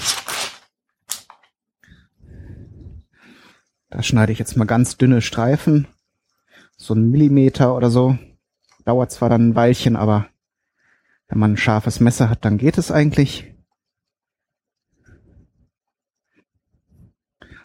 Da 3.91 4.03
schneide 4.03 4.33
ich 4.33 4.39
jetzt 4.39 4.57
mal 4.57 4.65
ganz 4.65 4.97
dünne 4.97 5.23
Streifen. 5.23 5.87
So 6.77 6.95
ein 6.95 7.11
Millimeter 7.11 7.77
oder 7.77 7.91
so. 7.91 8.19
Dauert 8.85 9.13
zwar 9.13 9.29
dann 9.29 9.51
ein 9.51 9.55
Weilchen, 9.55 9.97
aber 9.97 10.29
wenn 11.29 11.39
man 11.39 11.53
ein 11.53 11.57
scharfes 11.57 12.01
Messer 12.01 12.29
hat, 12.29 12.45
dann 12.45 12.59
geht 12.59 12.79
es 12.79 12.91
eigentlich. 12.91 13.55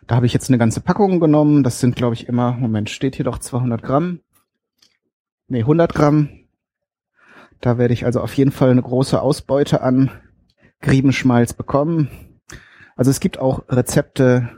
Da 0.07 0.15
habe 0.15 0.25
ich 0.25 0.33
jetzt 0.33 0.49
eine 0.49 0.57
ganze 0.57 0.81
Packung 0.81 1.19
genommen. 1.19 1.63
Das 1.63 1.79
sind, 1.79 1.95
glaube 1.95 2.15
ich, 2.15 2.27
immer, 2.27 2.53
Moment, 2.53 2.89
steht 2.89 3.15
hier 3.15 3.25
doch 3.25 3.37
200 3.37 3.83
Gramm. 3.83 4.21
Nee, 5.47 5.59
100 5.59 5.93
Gramm. 5.93 6.29
Da 7.61 7.77
werde 7.77 7.93
ich 7.93 8.05
also 8.05 8.21
auf 8.21 8.33
jeden 8.33 8.51
Fall 8.51 8.71
eine 8.71 8.81
große 8.81 9.21
Ausbeute 9.21 9.81
an 9.81 10.09
Griebenschmalz 10.81 11.53
bekommen. 11.53 12.09
Also 12.95 13.11
es 13.11 13.19
gibt 13.19 13.37
auch 13.39 13.63
Rezepte, 13.69 14.49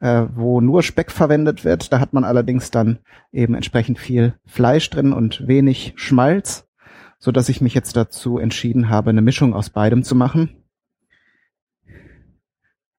äh, 0.00 0.26
wo 0.34 0.60
nur 0.60 0.82
Speck 0.82 1.10
verwendet 1.10 1.64
wird. 1.64 1.92
Da 1.92 2.00
hat 2.00 2.12
man 2.12 2.24
allerdings 2.24 2.70
dann 2.70 2.98
eben 3.32 3.54
entsprechend 3.54 3.98
viel 3.98 4.34
Fleisch 4.46 4.90
drin 4.90 5.12
und 5.12 5.46
wenig 5.46 5.92
Schmalz, 5.96 6.63
so 7.24 7.32
dass 7.32 7.48
ich 7.48 7.62
mich 7.62 7.72
jetzt 7.72 7.96
dazu 7.96 8.38
entschieden 8.38 8.90
habe, 8.90 9.08
eine 9.08 9.22
Mischung 9.22 9.54
aus 9.54 9.70
beidem 9.70 10.02
zu 10.02 10.14
machen. 10.14 10.62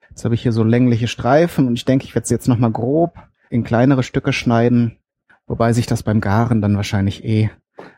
Jetzt 0.10 0.26
habe 0.26 0.34
ich 0.34 0.42
hier 0.42 0.52
so 0.52 0.64
längliche 0.64 1.08
Streifen 1.08 1.68
und 1.68 1.76
ich 1.76 1.86
denke, 1.86 2.06
ich 2.06 2.16
werde 2.16 2.28
sie 2.28 2.34
jetzt 2.34 2.48
nochmal 2.48 2.72
grob 2.72 3.20
in 3.52 3.64
kleinere 3.64 4.02
Stücke 4.02 4.34
schneiden, 4.34 4.98
wobei 5.46 5.74
sich 5.74 5.86
das 5.86 6.02
beim 6.02 6.22
Garen 6.22 6.60
dann 6.60 6.76
wahrscheinlich 6.76 7.24
eh 7.24 7.52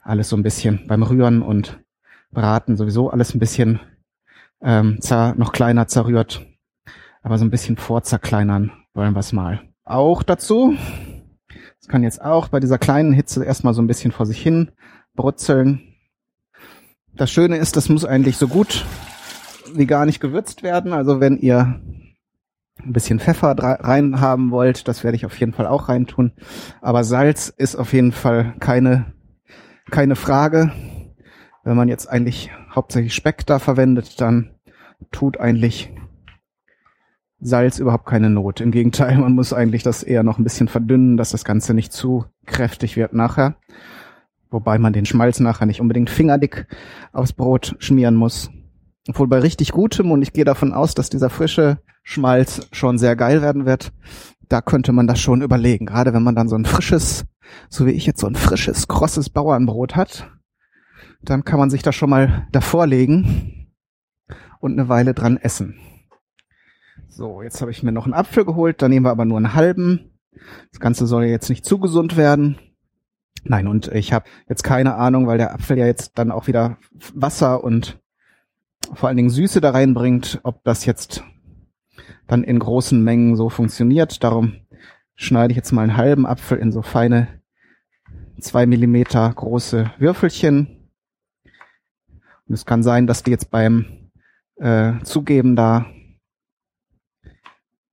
alles 0.04 0.28
so 0.28 0.36
ein 0.36 0.44
bisschen 0.44 0.86
beim 0.88 1.02
Rühren 1.02 1.42
und 1.42 1.80
Braten 2.32 2.76
sowieso 2.76 3.10
alles 3.10 3.34
ein 3.34 3.40
bisschen 3.40 3.80
ähm, 4.62 5.00
zer 5.00 5.34
noch 5.36 5.54
kleiner 5.54 5.88
zerrührt, 5.88 6.46
aber 7.24 7.38
so 7.38 7.46
ein 7.46 7.52
bisschen 7.52 7.78
vorzerkleinern 7.78 8.74
wollen 8.94 9.14
wir 9.14 9.22
es 9.22 9.32
mal. 9.32 9.62
Auch 9.86 10.24
dazu, 10.24 10.76
das 11.80 11.88
kann 11.88 12.04
jetzt 12.04 12.22
auch 12.22 12.50
bei 12.50 12.60
dieser 12.60 12.80
kleinen 12.80 13.14
Hitze 13.14 13.46
erstmal 13.46 13.74
so 13.74 13.82
ein 13.82 13.88
bisschen 13.88 14.12
vor 14.12 14.26
sich 14.26 14.42
hin 14.42 14.72
brutzeln. 15.16 15.94
Das 17.18 17.32
Schöne 17.32 17.58
ist, 17.58 17.76
das 17.76 17.90
muss 17.90 18.06
eigentlich 18.06 18.38
so 18.38 18.48
gut 18.48 18.86
wie 19.74 19.88
gar 19.88 20.06
nicht 20.06 20.20
gewürzt 20.20 20.62
werden. 20.62 20.94
Also 20.94 21.20
wenn 21.20 21.38
ihr 21.38 21.82
ein 22.80 22.94
bisschen 22.94 23.20
Pfeffer 23.20 23.56
rein 23.58 24.22
haben 24.22 24.52
wollt, 24.52 24.88
das 24.88 25.04
werde 25.04 25.18
ich 25.18 25.26
auf 25.26 25.38
jeden 25.40 25.54
Fall 25.54 25.66
auch 25.66 25.90
reintun. 25.90 26.34
Aber 26.80 27.04
Salz 27.04 27.50
ist 27.50 27.76
auf 27.76 27.92
jeden 27.92 28.12
Fall 28.12 28.54
keine, 28.60 29.14
keine 29.90 30.16
Frage. 30.16 30.72
Wenn 31.64 31.76
man 31.76 31.88
jetzt 31.88 32.08
eigentlich 32.08 32.52
hauptsächlich 32.74 33.16
Speck 33.16 33.48
da 33.48 33.58
verwendet, 33.58 34.22
dann 34.22 34.52
tut 35.12 35.40
eigentlich 35.40 35.92
Salz 37.40 37.80
überhaupt 37.80 38.06
keine 38.06 38.30
Not. 38.30 38.62
Im 38.62 38.70
Gegenteil, 38.70 39.18
man 39.18 39.34
muss 39.34 39.54
eigentlich 39.54 39.82
das 39.82 40.04
eher 40.04 40.22
noch 40.22 40.38
ein 40.38 40.44
bisschen 40.44 40.68
verdünnen, 40.68 41.18
dass 41.18 41.32
das 41.32 41.46
Ganze 41.46 41.74
nicht 41.74 41.94
zu 41.94 42.26
kräftig 42.46 42.96
wird 42.96 43.14
nachher. 43.14 43.56
Wobei 44.50 44.78
man 44.78 44.94
den 44.94 45.06
Schmalz 45.06 45.40
nachher 45.40 45.66
nicht 45.66 45.82
unbedingt 45.82 46.10
fingerdick 46.10 46.68
aufs 47.12 47.34
Brot 47.34 47.76
schmieren 47.80 48.16
muss. 48.16 48.50
Obwohl 49.10 49.28
bei 49.28 49.40
richtig 49.40 49.72
gutem, 49.72 50.12
und 50.12 50.22
ich 50.22 50.34
gehe 50.34 50.46
davon 50.46 50.74
aus, 50.74 50.94
dass 50.94 51.10
dieser 51.10 51.30
frische 51.30 51.80
Schmalz 52.04 52.68
schon 52.72 52.98
sehr 52.98 53.16
geil 53.16 53.42
werden 53.42 53.66
wird, 53.66 53.92
da 54.50 54.62
könnte 54.62 54.92
man 54.92 55.08
das 55.08 55.20
schon 55.20 55.42
überlegen. 55.42 55.86
Gerade 55.86 56.14
wenn 56.14 56.24
man 56.24 56.36
dann 56.36 56.50
so 56.50 56.56
ein 56.56 56.66
frisches, 56.66 57.26
so 57.70 57.86
wie 57.86 57.92
ich 57.92 58.06
jetzt 58.06 58.22
so 58.22 58.28
ein 58.28 58.36
frisches, 58.36 58.88
krosses 58.88 59.30
Bauernbrot 59.30 59.96
hat, 59.96 60.32
dann 61.22 61.44
kann 61.44 61.60
man 61.60 61.70
sich 61.70 61.84
das 61.84 61.96
schon 61.96 62.10
mal 62.10 62.48
davor 62.52 62.88
legen 62.88 63.74
und 64.60 64.74
eine 64.74 64.90
Weile 64.90 65.14
dran 65.14 65.38
essen. 65.38 65.80
So, 67.10 67.42
jetzt 67.42 67.62
habe 67.62 67.72
ich 67.72 67.84
mir 67.84 67.92
noch 67.92 68.06
einen 68.06 68.14
Apfel 68.14 68.46
geholt, 68.46 68.82
da 68.82 68.90
nehmen 68.90 69.06
wir 69.06 69.12
aber 69.12 69.26
nur 69.26 69.38
einen 69.38 69.54
halben. 69.54 70.12
Das 70.72 70.80
Ganze 70.80 71.08
soll 71.08 71.26
jetzt 71.26 71.50
nicht 71.50 71.66
zu 71.66 71.80
gesund 71.80 72.16
werden. 72.16 72.58
Nein, 73.50 73.68
und 73.68 73.88
ich 73.90 74.12
habe 74.12 74.26
jetzt 74.50 74.64
keine 74.64 74.96
Ahnung, 74.96 75.28
weil 75.28 75.38
der 75.38 75.54
Apfel 75.54 75.78
ja 75.78 75.86
jetzt 75.86 76.18
dann 76.18 76.32
auch 76.32 76.48
wieder 76.48 76.78
Wasser 77.14 77.64
und 77.64 78.00
vor 78.94 79.08
allen 79.08 79.18
Dingen 79.18 79.30
Süße 79.30 79.62
da 79.62 79.72
reinbringt, 79.72 80.40
ob 80.44 80.64
das 80.64 80.86
jetzt 80.86 81.24
dann 82.28 82.44
in 82.44 82.60
großen 82.60 83.02
Mengen 83.02 83.36
so 83.36 83.50
funktioniert. 83.50 84.24
Darum 84.24 84.58
schneide 85.16 85.52
ich 85.52 85.58
jetzt 85.58 85.72
mal 85.72 85.84
einen 85.84 85.98
halben 85.98 86.26
Apfel 86.26 86.58
in 86.58 86.72
so 86.72 86.82
feine 86.82 87.42
zwei 88.40 88.66
Millimeter 88.66 89.32
große 89.34 89.92
Würfelchen. 89.98 90.92
Und 92.48 92.54
es 92.54 92.66
kann 92.66 92.84
sein, 92.84 93.08
dass 93.08 93.24
die 93.24 93.32
jetzt 93.32 93.50
beim 93.50 94.10
äh, 94.58 94.94
Zugeben 95.04 95.56
da 95.56 95.86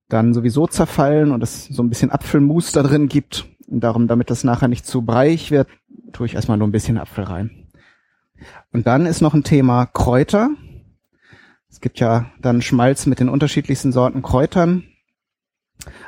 dann 0.07 0.33
sowieso 0.33 0.67
zerfallen 0.67 1.31
und 1.31 1.41
es 1.41 1.65
so 1.65 1.81
ein 1.81 1.89
bisschen 1.89 2.11
Apfelmus 2.11 2.71
da 2.71 2.83
drin 2.83 3.07
gibt. 3.07 3.47
Darum, 3.67 4.07
damit 4.07 4.29
das 4.29 4.43
nachher 4.43 4.67
nicht 4.67 4.85
zu 4.85 5.01
breiig 5.01 5.51
wird, 5.51 5.67
tue 6.13 6.27
ich 6.27 6.35
erstmal 6.35 6.57
nur 6.57 6.67
ein 6.67 6.71
bisschen 6.71 6.97
Apfel 6.97 7.23
rein. 7.23 7.67
Und 8.71 8.87
dann 8.87 9.05
ist 9.05 9.21
noch 9.21 9.33
ein 9.33 9.43
Thema 9.43 9.85
Kräuter. 9.85 10.49
Es 11.69 11.81
gibt 11.81 11.99
ja 11.99 12.31
dann 12.41 12.61
Schmalz 12.61 13.05
mit 13.05 13.19
den 13.19 13.29
unterschiedlichsten 13.29 13.91
Sorten 13.91 14.21
Kräutern. 14.21 14.83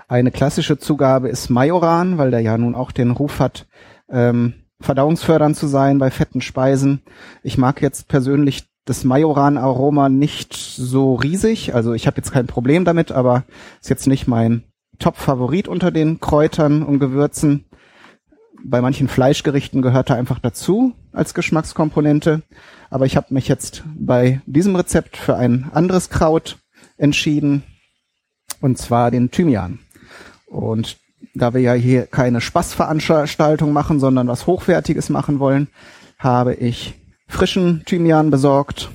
Eine 0.08 0.32
klassische 0.32 0.78
Zugabe 0.78 1.30
ist 1.30 1.50
Majoran, 1.50 2.18
weil 2.18 2.32
der 2.32 2.40
ja 2.42 2.58
nun 2.58 2.76
auch 2.76 2.92
den 2.92 3.12
Ruf 3.12 3.40
hat, 3.40 3.68
ähm, 4.10 4.54
verdauungsfördernd 4.80 5.58
zu 5.58 5.68
sein 5.68 5.98
bei 5.98 6.12
fetten 6.12 6.42
Speisen. 6.42 7.02
Ich 7.44 7.58
mag 7.58 7.82
jetzt 7.82 8.08
persönlich 8.08 8.70
das 8.86 9.04
Majoran-Aroma 9.04 10.10
nicht 10.10 10.54
so 10.54 11.16
riesig. 11.16 11.76
Also 11.76 11.94
ich 11.94 12.08
habe 12.08 12.18
jetzt 12.18 12.32
kein 12.32 12.48
Problem 12.48 12.86
damit, 12.86 13.12
aber 13.12 13.44
ist 13.82 13.90
jetzt 13.90 14.08
nicht 14.08 14.28
mein 14.28 14.64
Top-Favorit 15.00 15.68
unter 15.68 15.92
den 15.92 16.20
Kräutern 16.20 16.84
und 16.84 17.00
Gewürzen. 17.00 17.66
Bei 18.64 18.82
manchen 18.82 19.08
Fleischgerichten 19.08 19.82
gehört 19.82 20.10
er 20.10 20.16
einfach 20.16 20.40
dazu 20.40 20.94
als 21.12 21.34
Geschmackskomponente. 21.34 22.42
Aber 22.90 23.06
ich 23.06 23.16
habe 23.18 23.34
mich 23.34 23.48
jetzt 23.48 23.84
bei 23.96 24.42
diesem 24.46 24.76
Rezept 24.76 25.18
für 25.18 25.36
ein 25.36 25.70
anderes 25.72 26.10
Kraut 26.10 26.58
entschieden, 26.98 27.64
und 28.62 28.78
zwar 28.78 29.12
den 29.12 29.30
Thymian. 29.30 29.80
Und 30.48 30.98
da 31.34 31.54
wir 31.54 31.62
ja 31.62 31.74
hier 31.74 32.08
keine 32.08 32.42
Spaßveranstaltung 32.42 33.72
machen, 33.72 34.00
sondern 34.00 34.28
was 34.28 34.48
Hochwertiges 34.48 35.10
machen 35.10 35.40
wollen, 35.40 35.68
habe 36.18 36.56
ich 36.56 36.96
frischen 37.28 37.84
Thymian 37.86 38.32
besorgt, 38.32 38.90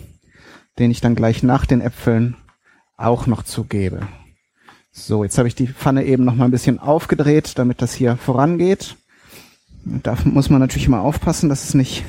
den 0.79 0.91
ich 0.91 1.01
dann 1.01 1.15
gleich 1.15 1.43
nach 1.43 1.67
den 1.67 1.81
Äpfeln 1.81 2.37
auch 2.97 3.27
noch 3.27 3.43
zugebe. 3.43 4.09
So, 4.95 5.25
jetzt 5.25 5.39
habe 5.39 5.49
ich 5.49 5.55
die 5.55 5.69
Pfanne 5.69 6.05
eben 6.05 6.25
noch 6.25 6.35
mal 6.35 6.45
ein 6.45 6.51
bisschen 6.51 6.79
aufgedreht, 6.79 7.59
damit 7.59 7.81
das 7.81 7.95
hier 7.95 8.17
vorangeht. 8.19 8.97
Da 9.85 10.17
muss 10.25 10.51
man 10.51 10.61
natürlich 10.61 10.87
immer 10.87 11.01
aufpassen, 11.01 11.49
dass 11.49 11.65
es 11.65 11.73
nicht 11.73 12.05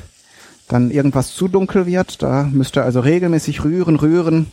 dann 0.68 0.90
irgendwas 0.90 1.34
zu 1.34 1.48
dunkel 1.48 1.86
wird. 1.86 2.22
Da 2.22 2.44
müsst 2.44 2.76
ihr 2.76 2.84
also 2.84 3.00
regelmäßig 3.00 3.64
rühren, 3.64 3.96
rühren. 3.96 4.50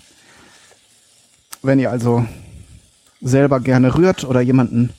Wenn 1.62 1.78
ihr 1.78 1.92
also 1.92 2.26
selber 3.20 3.60
gerne 3.60 3.96
rührt 3.96 4.24
oder 4.24 4.40
jemanden 4.40 4.92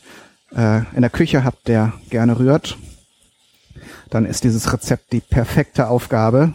äh, 0.55 0.83
in 0.95 1.01
der 1.01 1.11
Küche 1.11 1.43
habt, 1.43 1.69
der 1.69 1.95
gerne 2.11 2.39
rührt, 2.39 2.77
dann 4.11 4.27
ist 4.27 4.45
dieses 4.45 4.71
Rezept 4.75 5.11
die 5.11 5.21
perfekte 5.21 5.89
Aufgabe, 5.89 6.53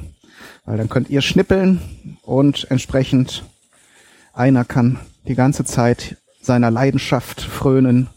weil 0.66 0.78
dann 0.78 0.90
könnt 0.90 1.10
ihr 1.10 1.22
schnippeln 1.22 2.20
und 2.22 2.70
entsprechend 2.70 3.44
einer 4.34 4.64
kann 4.64 5.00
die 5.28 5.36
ganze 5.36 5.66
Zeit 5.66 6.18
seiner 6.48 6.72
Leidenschaft 6.72 7.42
frönen 7.42 8.10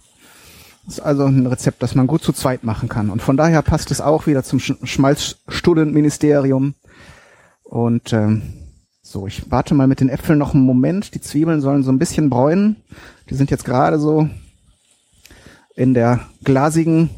das 0.90 0.98
ist 0.98 1.04
also 1.04 1.24
ein 1.26 1.46
Rezept, 1.46 1.82
das 1.84 1.94
man 1.94 2.08
gut 2.08 2.24
zu 2.24 2.32
zweit 2.32 2.64
machen 2.64 2.88
kann. 2.88 3.10
Und 3.10 3.22
von 3.22 3.36
daher 3.36 3.62
passt 3.62 3.92
es 3.92 4.00
auch 4.00 4.26
wieder 4.26 4.42
zum 4.42 4.58
Schmalzstudentenministerium. 4.58 6.74
Und 7.62 8.12
ähm, 8.12 8.42
so, 9.00 9.28
ich 9.28 9.52
warte 9.52 9.74
mal 9.74 9.86
mit 9.86 10.00
den 10.00 10.08
Äpfeln 10.08 10.38
noch 10.38 10.52
einen 10.52 10.64
Moment. 10.64 11.14
Die 11.14 11.20
Zwiebeln 11.20 11.60
sollen 11.60 11.84
so 11.84 11.92
ein 11.92 12.00
bisschen 12.00 12.28
bräunen. 12.28 12.74
Die 13.28 13.34
sind 13.34 13.52
jetzt 13.52 13.64
gerade 13.64 14.00
so 14.00 14.28
in 15.76 15.94
der 15.94 16.18
glasigen 16.42 17.10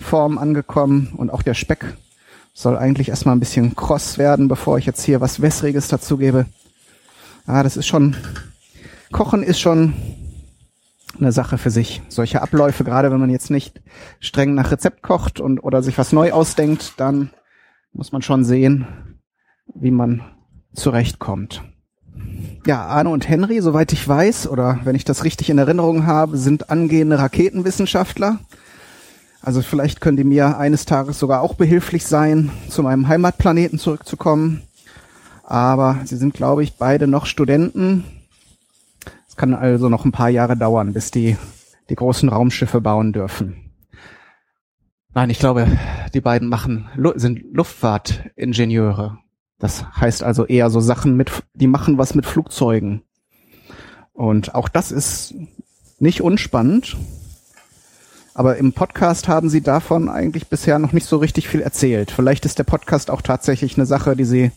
Form 0.00 0.38
angekommen 0.38 1.12
und 1.16 1.30
auch 1.30 1.42
der 1.42 1.54
Speck 1.54 1.98
soll 2.54 2.78
eigentlich 2.78 3.10
erstmal 3.10 3.36
ein 3.36 3.40
bisschen 3.40 3.76
kross 3.76 4.16
werden, 4.16 4.48
bevor 4.48 4.78
ich 4.78 4.86
jetzt 4.86 5.04
hier 5.04 5.20
was 5.20 5.42
Wässriges 5.42 5.88
dazugebe. 5.88 6.46
Ah, 7.46 7.62
das 7.62 7.76
ist 7.76 7.86
schon, 7.86 8.16
Kochen 9.12 9.42
ist 9.42 9.60
schon 9.60 9.92
eine 11.18 11.32
Sache 11.32 11.58
für 11.58 11.70
sich. 11.70 12.02
Solche 12.08 12.42
Abläufe, 12.42 12.84
gerade 12.84 13.10
wenn 13.10 13.20
man 13.20 13.30
jetzt 13.30 13.50
nicht 13.50 13.80
streng 14.20 14.54
nach 14.54 14.70
Rezept 14.70 15.02
kocht 15.02 15.40
und 15.40 15.60
oder 15.60 15.82
sich 15.82 15.98
was 15.98 16.12
neu 16.12 16.32
ausdenkt, 16.32 16.94
dann 16.98 17.30
muss 17.92 18.12
man 18.12 18.22
schon 18.22 18.44
sehen, 18.44 18.86
wie 19.74 19.90
man 19.90 20.22
zurechtkommt. 20.74 21.62
Ja, 22.66 22.86
Arne 22.86 23.10
und 23.10 23.28
Henry, 23.28 23.60
soweit 23.60 23.92
ich 23.92 24.06
weiß, 24.06 24.48
oder 24.48 24.80
wenn 24.84 24.96
ich 24.96 25.04
das 25.04 25.24
richtig 25.24 25.50
in 25.50 25.58
Erinnerung 25.58 26.06
habe, 26.06 26.38
sind 26.38 26.70
angehende 26.70 27.18
Raketenwissenschaftler. 27.18 28.38
Also 29.42 29.60
vielleicht 29.60 30.00
können 30.00 30.16
die 30.16 30.24
mir 30.24 30.56
eines 30.56 30.86
Tages 30.86 31.18
sogar 31.18 31.42
auch 31.42 31.54
behilflich 31.54 32.06
sein, 32.06 32.50
zu 32.68 32.82
meinem 32.82 33.08
Heimatplaneten 33.08 33.78
zurückzukommen. 33.78 34.62
Aber 35.42 35.98
sie 36.04 36.16
sind, 36.16 36.32
glaube 36.32 36.62
ich, 36.62 36.76
beide 36.76 37.06
noch 37.06 37.26
Studenten 37.26 38.04
es 39.34 39.36
kann 39.36 39.52
also 39.52 39.88
noch 39.88 40.04
ein 40.04 40.12
paar 40.12 40.28
Jahre 40.28 40.56
dauern, 40.56 40.92
bis 40.92 41.10
die 41.10 41.36
die 41.90 41.96
großen 41.96 42.28
Raumschiffe 42.28 42.80
bauen 42.80 43.12
dürfen. 43.12 43.72
Nein, 45.12 45.28
ich 45.28 45.40
glaube, 45.40 45.66
die 46.14 46.20
beiden 46.20 46.48
machen 46.48 46.88
sind 47.16 47.42
Luftfahrtingenieure. 47.52 49.18
Das 49.58 49.84
heißt 49.96 50.22
also 50.22 50.46
eher 50.46 50.70
so 50.70 50.78
Sachen 50.78 51.16
mit, 51.16 51.32
die 51.52 51.66
machen 51.66 51.98
was 51.98 52.14
mit 52.14 52.26
Flugzeugen. 52.26 53.02
Und 54.12 54.54
auch 54.54 54.68
das 54.68 54.92
ist 54.92 55.34
nicht 55.98 56.20
unspannend. 56.20 56.96
Aber 58.34 58.56
im 58.56 58.72
Podcast 58.72 59.26
haben 59.26 59.48
sie 59.48 59.62
davon 59.62 60.08
eigentlich 60.08 60.46
bisher 60.46 60.78
noch 60.78 60.92
nicht 60.92 61.08
so 61.08 61.16
richtig 61.16 61.48
viel 61.48 61.60
erzählt. 61.60 62.12
Vielleicht 62.12 62.44
ist 62.46 62.60
der 62.60 62.64
Podcast 62.64 63.10
auch 63.10 63.20
tatsächlich 63.20 63.76
eine 63.76 63.86
Sache, 63.86 64.14
die 64.14 64.26
sie 64.26 64.52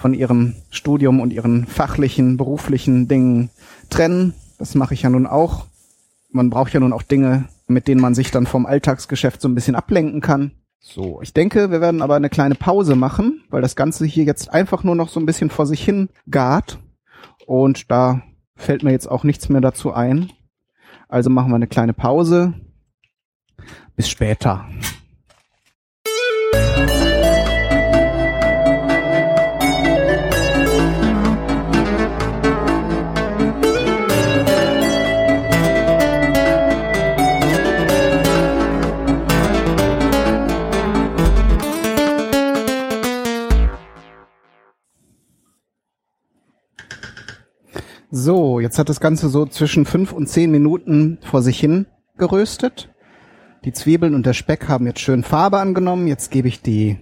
von 0.00 0.14
ihrem 0.14 0.54
Studium 0.70 1.20
und 1.20 1.30
ihren 1.30 1.66
fachlichen, 1.66 2.38
beruflichen 2.38 3.06
Dingen 3.06 3.50
trennen. 3.90 4.32
Das 4.58 4.74
mache 4.74 4.94
ich 4.94 5.02
ja 5.02 5.10
nun 5.10 5.26
auch. 5.26 5.66
Man 6.30 6.48
braucht 6.48 6.72
ja 6.72 6.80
nun 6.80 6.94
auch 6.94 7.02
Dinge, 7.02 7.44
mit 7.66 7.86
denen 7.86 8.00
man 8.00 8.14
sich 8.14 8.30
dann 8.30 8.46
vom 8.46 8.64
Alltagsgeschäft 8.64 9.42
so 9.42 9.48
ein 9.48 9.54
bisschen 9.54 9.74
ablenken 9.74 10.22
kann. 10.22 10.52
So, 10.78 11.20
ich 11.20 11.34
denke, 11.34 11.70
wir 11.70 11.82
werden 11.82 12.00
aber 12.00 12.16
eine 12.16 12.30
kleine 12.30 12.54
Pause 12.54 12.96
machen, 12.96 13.42
weil 13.50 13.60
das 13.60 13.76
Ganze 13.76 14.06
hier 14.06 14.24
jetzt 14.24 14.50
einfach 14.50 14.84
nur 14.84 14.94
noch 14.94 15.10
so 15.10 15.20
ein 15.20 15.26
bisschen 15.26 15.50
vor 15.50 15.66
sich 15.66 15.84
hin 15.84 16.08
gart. 16.30 16.78
Und 17.44 17.90
da 17.90 18.22
fällt 18.56 18.82
mir 18.82 18.92
jetzt 18.92 19.10
auch 19.10 19.22
nichts 19.22 19.50
mehr 19.50 19.60
dazu 19.60 19.92
ein. 19.92 20.32
Also 21.08 21.28
machen 21.28 21.50
wir 21.50 21.56
eine 21.56 21.66
kleine 21.66 21.92
Pause. 21.92 22.54
Bis 23.96 24.08
später. 24.08 24.64
So, 48.12 48.58
jetzt 48.58 48.76
hat 48.80 48.88
das 48.88 48.98
Ganze 48.98 49.28
so 49.28 49.46
zwischen 49.46 49.86
fünf 49.86 50.10
und 50.10 50.26
zehn 50.26 50.50
Minuten 50.50 51.18
vor 51.22 51.42
sich 51.42 51.60
hin 51.60 51.86
geröstet. 52.18 52.92
Die 53.64 53.72
Zwiebeln 53.72 54.16
und 54.16 54.26
der 54.26 54.32
Speck 54.32 54.68
haben 54.68 54.86
jetzt 54.86 54.98
schön 54.98 55.22
Farbe 55.22 55.60
angenommen. 55.60 56.08
Jetzt 56.08 56.32
gebe 56.32 56.48
ich 56.48 56.60
die 56.60 56.98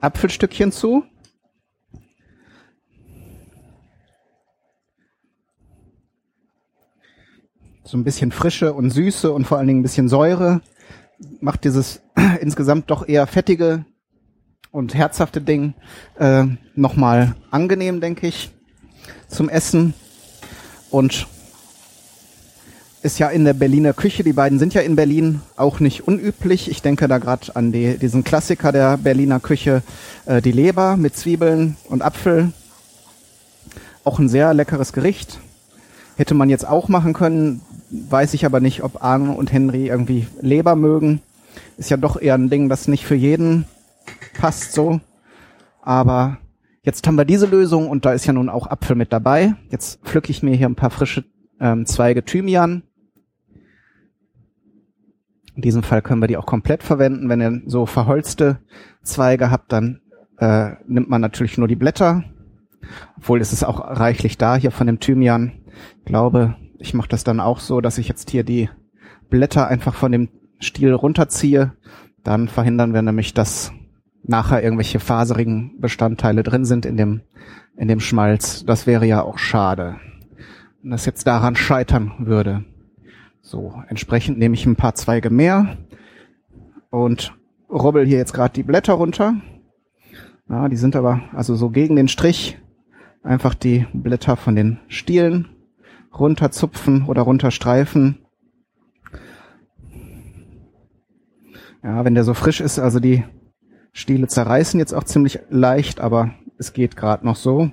Apfelstückchen 0.00 0.70
zu. 0.70 1.04
So 7.82 7.96
ein 7.96 8.04
bisschen 8.04 8.30
Frische 8.30 8.74
und 8.74 8.90
Süße 8.90 9.32
und 9.32 9.46
vor 9.46 9.56
allen 9.56 9.66
Dingen 9.66 9.80
ein 9.80 9.84
bisschen 9.84 10.10
Säure 10.10 10.60
macht 11.40 11.64
dieses 11.64 12.02
insgesamt 12.42 12.90
doch 12.90 13.08
eher 13.08 13.26
fettige 13.26 13.86
und 14.72 14.94
herzhafte 14.94 15.40
Ding 15.40 15.72
äh, 16.18 16.44
nochmal 16.74 17.34
angenehm, 17.50 18.02
denke 18.02 18.26
ich, 18.26 18.50
zum 19.26 19.48
Essen 19.48 19.94
und 20.90 21.26
ist 23.02 23.18
ja 23.18 23.28
in 23.28 23.44
der 23.44 23.54
Berliner 23.54 23.94
Küche, 23.94 24.22
die 24.22 24.34
beiden 24.34 24.58
sind 24.58 24.74
ja 24.74 24.82
in 24.82 24.94
Berlin 24.94 25.40
auch 25.56 25.80
nicht 25.80 26.06
unüblich. 26.06 26.70
Ich 26.70 26.82
denke 26.82 27.08
da 27.08 27.18
gerade 27.18 27.56
an 27.56 27.72
die, 27.72 27.96
diesen 27.96 28.24
Klassiker 28.24 28.72
der 28.72 28.98
Berliner 28.98 29.40
Küche, 29.40 29.82
äh, 30.26 30.42
die 30.42 30.52
Leber 30.52 30.96
mit 30.96 31.16
Zwiebeln 31.16 31.76
und 31.88 32.02
Apfel. 32.02 32.52
Auch 34.04 34.18
ein 34.18 34.28
sehr 34.28 34.52
leckeres 34.52 34.92
Gericht. 34.92 35.40
Hätte 36.16 36.34
man 36.34 36.50
jetzt 36.50 36.68
auch 36.68 36.88
machen 36.88 37.14
können, 37.14 37.62
weiß 37.90 38.34
ich 38.34 38.44
aber 38.44 38.60
nicht, 38.60 38.82
ob 38.82 39.02
Arne 39.02 39.32
und 39.32 39.50
Henry 39.50 39.88
irgendwie 39.88 40.26
Leber 40.42 40.76
mögen. 40.76 41.22
Ist 41.78 41.90
ja 41.90 41.96
doch 41.96 42.20
eher 42.20 42.34
ein 42.34 42.50
Ding, 42.50 42.68
das 42.68 42.86
nicht 42.86 43.06
für 43.06 43.14
jeden 43.14 43.64
passt 44.40 44.72
so. 44.72 45.00
Aber 45.82 46.38
Jetzt 46.82 47.06
haben 47.06 47.16
wir 47.16 47.26
diese 47.26 47.46
Lösung 47.46 47.88
und 47.90 48.06
da 48.06 48.12
ist 48.12 48.26
ja 48.26 48.32
nun 48.32 48.48
auch 48.48 48.66
Apfel 48.66 48.96
mit 48.96 49.12
dabei. 49.12 49.54
Jetzt 49.70 50.02
pflücke 50.02 50.30
ich 50.30 50.42
mir 50.42 50.56
hier 50.56 50.68
ein 50.68 50.76
paar 50.76 50.90
frische 50.90 51.24
ähm, 51.60 51.84
Zweige 51.84 52.24
Thymian. 52.24 52.82
In 55.54 55.62
diesem 55.62 55.82
Fall 55.82 56.00
können 56.00 56.22
wir 56.22 56.26
die 56.26 56.38
auch 56.38 56.46
komplett 56.46 56.82
verwenden. 56.82 57.28
Wenn 57.28 57.42
ihr 57.42 57.60
so 57.66 57.84
verholzte 57.84 58.60
Zweige 59.02 59.50
habt, 59.50 59.72
dann 59.72 60.00
äh, 60.38 60.70
nimmt 60.86 61.10
man 61.10 61.20
natürlich 61.20 61.58
nur 61.58 61.68
die 61.68 61.76
Blätter. 61.76 62.24
Obwohl 63.18 63.42
es 63.42 63.52
ist 63.52 63.62
auch 63.62 63.80
reichlich 63.80 64.38
da 64.38 64.56
hier 64.56 64.70
von 64.70 64.86
dem 64.86 65.00
Thymian. 65.00 65.52
Ich 65.98 66.06
glaube, 66.06 66.56
ich 66.78 66.94
mache 66.94 67.08
das 67.08 67.24
dann 67.24 67.40
auch 67.40 67.60
so, 67.60 67.82
dass 67.82 67.98
ich 67.98 68.08
jetzt 68.08 68.30
hier 68.30 68.42
die 68.42 68.70
Blätter 69.28 69.68
einfach 69.68 69.94
von 69.94 70.12
dem 70.12 70.30
Stiel 70.60 70.94
runterziehe. 70.94 71.74
Dann 72.24 72.48
verhindern 72.48 72.94
wir 72.94 73.02
nämlich, 73.02 73.34
dass 73.34 73.72
nachher 74.22 74.62
irgendwelche 74.62 75.00
faserigen 75.00 75.80
Bestandteile 75.80 76.42
drin 76.42 76.64
sind 76.64 76.86
in 76.86 76.96
dem, 76.96 77.22
in 77.76 77.88
dem 77.88 78.00
Schmalz. 78.00 78.64
Das 78.64 78.86
wäre 78.86 79.06
ja 79.06 79.22
auch 79.22 79.38
schade. 79.38 79.96
Wenn 80.82 80.90
das 80.90 81.06
jetzt 81.06 81.26
daran 81.26 81.56
scheitern 81.56 82.12
würde. 82.18 82.64
So, 83.42 83.82
entsprechend 83.88 84.38
nehme 84.38 84.54
ich 84.54 84.66
ein 84.66 84.76
paar 84.76 84.94
Zweige 84.94 85.30
mehr 85.30 85.78
und 86.90 87.34
rubbel 87.70 88.06
hier 88.06 88.18
jetzt 88.18 88.34
gerade 88.34 88.52
die 88.52 88.62
Blätter 88.62 88.94
runter. 88.94 89.34
Ja, 90.48 90.68
die 90.68 90.76
sind 90.76 90.96
aber 90.96 91.22
also 91.32 91.54
so 91.54 91.70
gegen 91.70 91.96
den 91.96 92.08
Strich. 92.08 92.58
Einfach 93.22 93.54
die 93.54 93.86
Blätter 93.92 94.36
von 94.36 94.56
den 94.56 94.78
Stielen 94.88 95.48
runterzupfen 96.18 97.04
oder 97.06 97.22
runterstreifen. 97.22 98.18
Ja, 101.82 102.04
wenn 102.04 102.14
der 102.14 102.24
so 102.24 102.34
frisch 102.34 102.60
ist, 102.60 102.78
also 102.78 103.00
die 103.00 103.24
Stiele 103.92 104.28
zerreißen 104.28 104.78
jetzt 104.78 104.92
auch 104.92 105.04
ziemlich 105.04 105.40
leicht, 105.50 106.00
aber 106.00 106.30
es 106.58 106.72
geht 106.72 106.96
gerade 106.96 107.26
noch 107.26 107.36
so. 107.36 107.70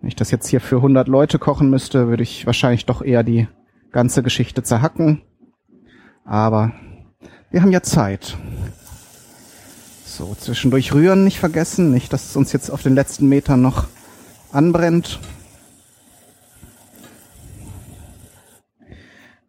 Wenn 0.00 0.08
ich 0.08 0.16
das 0.16 0.30
jetzt 0.30 0.48
hier 0.48 0.60
für 0.60 0.76
100 0.76 1.08
Leute 1.08 1.38
kochen 1.38 1.70
müsste, 1.70 2.08
würde 2.08 2.22
ich 2.22 2.46
wahrscheinlich 2.46 2.86
doch 2.86 3.02
eher 3.02 3.22
die 3.22 3.48
ganze 3.90 4.22
Geschichte 4.22 4.62
zerhacken. 4.62 5.22
Aber 6.24 6.72
wir 7.50 7.62
haben 7.62 7.72
ja 7.72 7.82
Zeit. 7.82 8.36
So, 10.04 10.34
zwischendurch 10.38 10.92
rühren 10.92 11.24
nicht 11.24 11.38
vergessen, 11.38 11.90
nicht, 11.90 12.12
dass 12.12 12.30
es 12.30 12.36
uns 12.36 12.52
jetzt 12.52 12.70
auf 12.70 12.82
den 12.82 12.94
letzten 12.94 13.28
Metern 13.28 13.62
noch 13.62 13.86
anbrennt. 14.52 15.20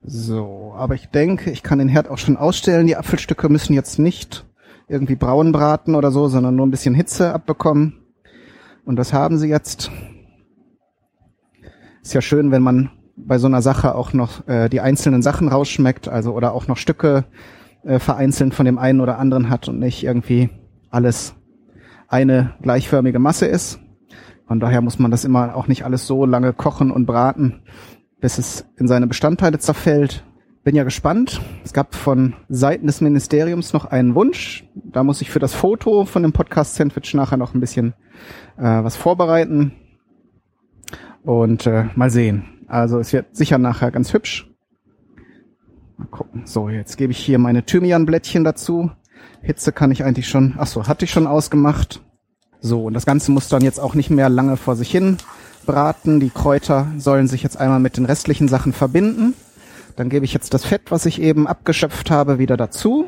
So, 0.04 0.74
aber 0.76 0.96
ich 0.96 1.08
denke, 1.08 1.52
ich 1.52 1.64
kann 1.64 1.80
den 1.80 1.88
Herd 1.88 2.10
auch 2.10 2.18
schon 2.18 2.38
ausstellen. 2.38 2.88
Die 2.88 2.96
Apfelstücke 2.96 3.50
müssen 3.50 3.74
jetzt 3.74 4.00
nicht 4.00 4.46
irgendwie 4.88 5.16
braun 5.16 5.52
braten 5.52 5.96
oder 5.96 6.12
so, 6.12 6.28
sondern 6.28 6.56
nur 6.56 6.66
ein 6.66 6.72
bisschen 6.72 6.96
Hitze 6.96 7.34
abbekommen. 7.34 8.00
Und 8.86 8.98
das 8.98 9.14
haben 9.14 9.38
sie 9.38 9.48
jetzt. 9.48 9.92
Ist 12.02 12.14
ja 12.14 12.22
schön, 12.22 12.52
wenn 12.52 12.62
man 12.62 12.90
bei 13.16 13.38
so 13.38 13.48
einer 13.48 13.62
Sache 13.62 13.96
auch 13.96 14.14
noch 14.14 14.48
äh, 14.48 14.70
die 14.70 14.82
einzelnen 14.82 15.22
Sachen 15.22 15.48
rausschmeckt, 15.48 16.08
also 16.08 16.34
oder 16.34 16.54
auch 16.54 16.68
noch 16.68 16.78
Stücke 16.78 17.26
äh, 17.84 18.00
vereinzelt 18.00 18.54
von 18.54 18.66
dem 18.66 18.78
einen 18.78 19.00
oder 19.00 19.20
anderen 19.20 19.50
hat 19.50 19.70
und 19.70 19.80
nicht 19.80 20.04
irgendwie 20.04 20.50
alles 20.90 21.36
eine 22.08 22.54
gleichförmige 22.62 23.20
Masse 23.20 23.46
ist. 23.46 23.80
Von 24.48 24.60
daher 24.60 24.82
muss 24.82 25.00
man 25.00 25.12
das 25.12 25.26
immer 25.26 25.56
auch 25.56 25.68
nicht 25.68 25.86
alles 25.86 26.06
so 26.06 26.26
lange 26.26 26.54
kochen 26.54 26.92
und 26.92 27.06
braten, 27.06 27.62
bis 28.20 28.38
es 28.38 28.66
in 28.78 28.88
seine 28.88 29.08
Bestandteile 29.08 29.60
zerfällt. 29.60 30.24
Bin 30.64 30.78
ja 30.78 30.86
gespannt. 30.86 31.42
Es 31.66 31.74
gab 31.74 31.94
von 31.94 32.36
Seiten 32.48 32.88
des 32.88 33.02
Ministeriums 33.02 33.74
noch 33.74 33.84
einen 33.84 34.16
Wunsch. 34.16 34.64
Da 34.74 35.04
muss 35.04 35.20
ich 35.20 35.30
für 35.30 35.40
das 35.40 35.54
Foto 35.54 36.06
von 36.06 36.24
dem 36.24 36.32
Podcast 36.32 36.76
Sandwich 36.76 37.14
nachher 37.14 37.36
noch 37.36 37.54
ein 37.54 37.60
bisschen 37.60 37.94
äh, 38.58 38.64
was 38.64 38.96
vorbereiten. 38.96 39.74
Und 41.24 41.68
äh, 41.68 41.88
mal 41.96 42.10
sehen. 42.10 42.46
Also 42.68 43.00
es 43.00 43.12
wird 43.12 43.36
sicher 43.36 43.58
nachher 43.58 43.92
ganz 43.92 44.14
hübsch. 44.14 44.50
Mal 45.98 46.08
gucken. 46.08 46.44
So, 46.46 46.70
jetzt 46.70 46.98
gebe 46.98 47.12
ich 47.12 47.18
hier 47.18 47.40
meine 47.40 47.66
Thymianblättchen 47.66 48.46
dazu. 48.46 48.90
Hitze 49.42 49.74
kann 49.74 49.92
ich 49.92 50.06
eigentlich 50.06 50.30
schon, 50.30 50.56
ach 50.58 50.68
so, 50.68 50.88
hatte 50.88 51.04
ich 51.04 51.12
schon 51.12 51.28
ausgemacht. 51.28 52.02
So, 52.62 52.86
und 52.86 52.94
das 52.94 53.06
Ganze 53.06 53.34
muss 53.34 53.50
dann 53.50 53.64
jetzt 53.64 53.82
auch 53.82 53.96
nicht 53.96 54.10
mehr 54.10 54.30
lange 54.30 54.56
vor 54.56 54.78
sich 54.78 54.90
hin 54.90 55.18
braten. 55.66 56.22
Die 56.22 56.30
Kräuter 56.30 56.88
sollen 56.98 57.28
sich 57.28 57.44
jetzt 57.44 57.58
einmal 57.58 57.82
mit 57.82 57.98
den 57.98 58.06
restlichen 58.06 58.48
Sachen 58.48 58.72
verbinden. 58.72 59.34
Dann 59.96 60.10
gebe 60.10 60.26
ich 60.26 60.34
jetzt 60.34 60.54
das 60.54 60.66
Fett, 60.66 60.92
was 60.92 61.06
ich 61.06 61.22
eben 61.22 61.48
abgeschöpft 61.48 62.10
habe, 62.10 62.40
wieder 62.40 62.58
dazu. 62.58 63.08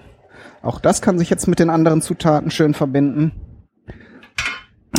Auch 0.62 0.80
das 0.80 1.02
kann 1.02 1.19
sich 1.19 1.30
jetzt 1.30 1.48
mit 1.48 1.60
den 1.60 1.69
anderen 1.69 2.02
Zutaten 2.02 2.52
schön 2.52 2.74
verbinden. 2.74 3.32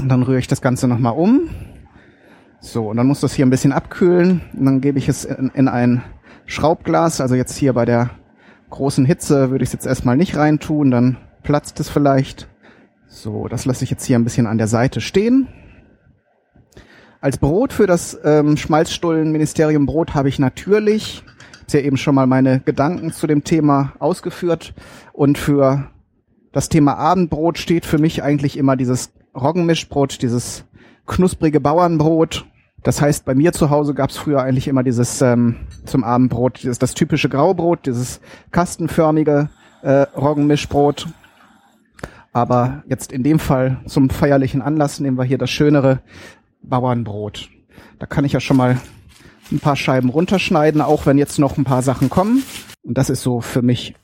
Und 0.00 0.08
dann 0.08 0.22
rühre 0.22 0.38
ich 0.38 0.48
das 0.48 0.60
Ganze 0.60 0.88
nochmal 0.88 1.14
um. 1.14 1.50
So, 2.60 2.88
und 2.90 2.96
dann 2.96 3.06
muss 3.06 3.20
das 3.20 3.34
hier 3.34 3.46
ein 3.46 3.50
bisschen 3.50 3.72
abkühlen. 3.72 4.42
Und 4.56 4.64
dann 4.64 4.80
gebe 4.80 4.98
ich 4.98 5.08
es 5.08 5.24
in, 5.24 5.50
in 5.54 5.68
ein 5.68 6.02
Schraubglas. 6.46 7.20
Also 7.20 7.34
jetzt 7.34 7.56
hier 7.56 7.72
bei 7.72 7.84
der 7.84 8.10
großen 8.70 9.04
Hitze 9.04 9.50
würde 9.50 9.62
ich 9.62 9.68
es 9.68 9.72
jetzt 9.72 9.86
erstmal 9.86 10.16
nicht 10.16 10.36
reintun. 10.36 10.90
Dann 10.90 11.16
platzt 11.42 11.80
es 11.80 11.88
vielleicht. 11.88 12.48
So, 13.08 13.48
das 13.48 13.64
lasse 13.64 13.84
ich 13.84 13.90
jetzt 13.90 14.04
hier 14.04 14.18
ein 14.18 14.24
bisschen 14.24 14.46
an 14.46 14.58
der 14.58 14.66
Seite 14.66 15.00
stehen. 15.00 15.48
Als 17.20 17.38
Brot 17.38 17.72
für 17.72 17.86
das 17.86 18.18
ähm, 18.24 18.56
Schmalzstullenministerium 18.56 19.86
Brot 19.86 20.14
habe 20.14 20.28
ich 20.28 20.38
natürlich 20.38 21.24
ja 21.72 21.80
eben 21.80 21.96
schon 21.96 22.14
mal 22.14 22.26
meine 22.26 22.60
Gedanken 22.60 23.12
zu 23.12 23.26
dem 23.26 23.44
Thema 23.44 23.92
ausgeführt. 23.98 24.74
Und 25.12 25.38
für 25.38 25.90
das 26.52 26.68
Thema 26.68 26.96
Abendbrot 26.96 27.58
steht 27.58 27.86
für 27.86 27.98
mich 27.98 28.22
eigentlich 28.22 28.56
immer 28.56 28.76
dieses 28.76 29.12
Roggenmischbrot, 29.34 30.22
dieses 30.22 30.64
knusprige 31.06 31.60
Bauernbrot. 31.60 32.46
Das 32.82 33.00
heißt, 33.00 33.24
bei 33.24 33.34
mir 33.34 33.52
zu 33.52 33.70
Hause 33.70 33.94
gab 33.94 34.10
es 34.10 34.16
früher 34.16 34.42
eigentlich 34.42 34.68
immer 34.68 34.82
dieses 34.82 35.20
ähm, 35.20 35.56
zum 35.84 36.04
Abendbrot, 36.04 36.62
dieses, 36.62 36.78
das 36.78 36.94
typische 36.94 37.28
Graubrot, 37.28 37.86
dieses 37.86 38.20
kastenförmige 38.52 39.48
äh, 39.82 40.06
Roggenmischbrot. 40.16 41.08
Aber 42.32 42.84
jetzt 42.86 43.12
in 43.12 43.22
dem 43.22 43.38
Fall 43.38 43.78
zum 43.86 44.10
feierlichen 44.10 44.62
Anlass 44.62 45.00
nehmen 45.00 45.16
wir 45.16 45.24
hier 45.24 45.38
das 45.38 45.50
schönere 45.50 46.00
Bauernbrot. 46.62 47.48
Da 47.98 48.06
kann 48.06 48.24
ich 48.24 48.32
ja 48.32 48.40
schon 48.40 48.56
mal 48.56 48.78
ein 49.50 49.60
paar 49.60 49.76
Scheiben 49.76 50.08
runterschneiden, 50.08 50.80
auch 50.80 51.06
wenn 51.06 51.18
jetzt 51.18 51.38
noch 51.38 51.56
ein 51.56 51.64
paar 51.64 51.82
Sachen 51.82 52.10
kommen. 52.10 52.42
Und 52.82 52.98
das 52.98 53.10
ist 53.10 53.22
so 53.22 53.40
für 53.40 53.62
mich 53.62 53.94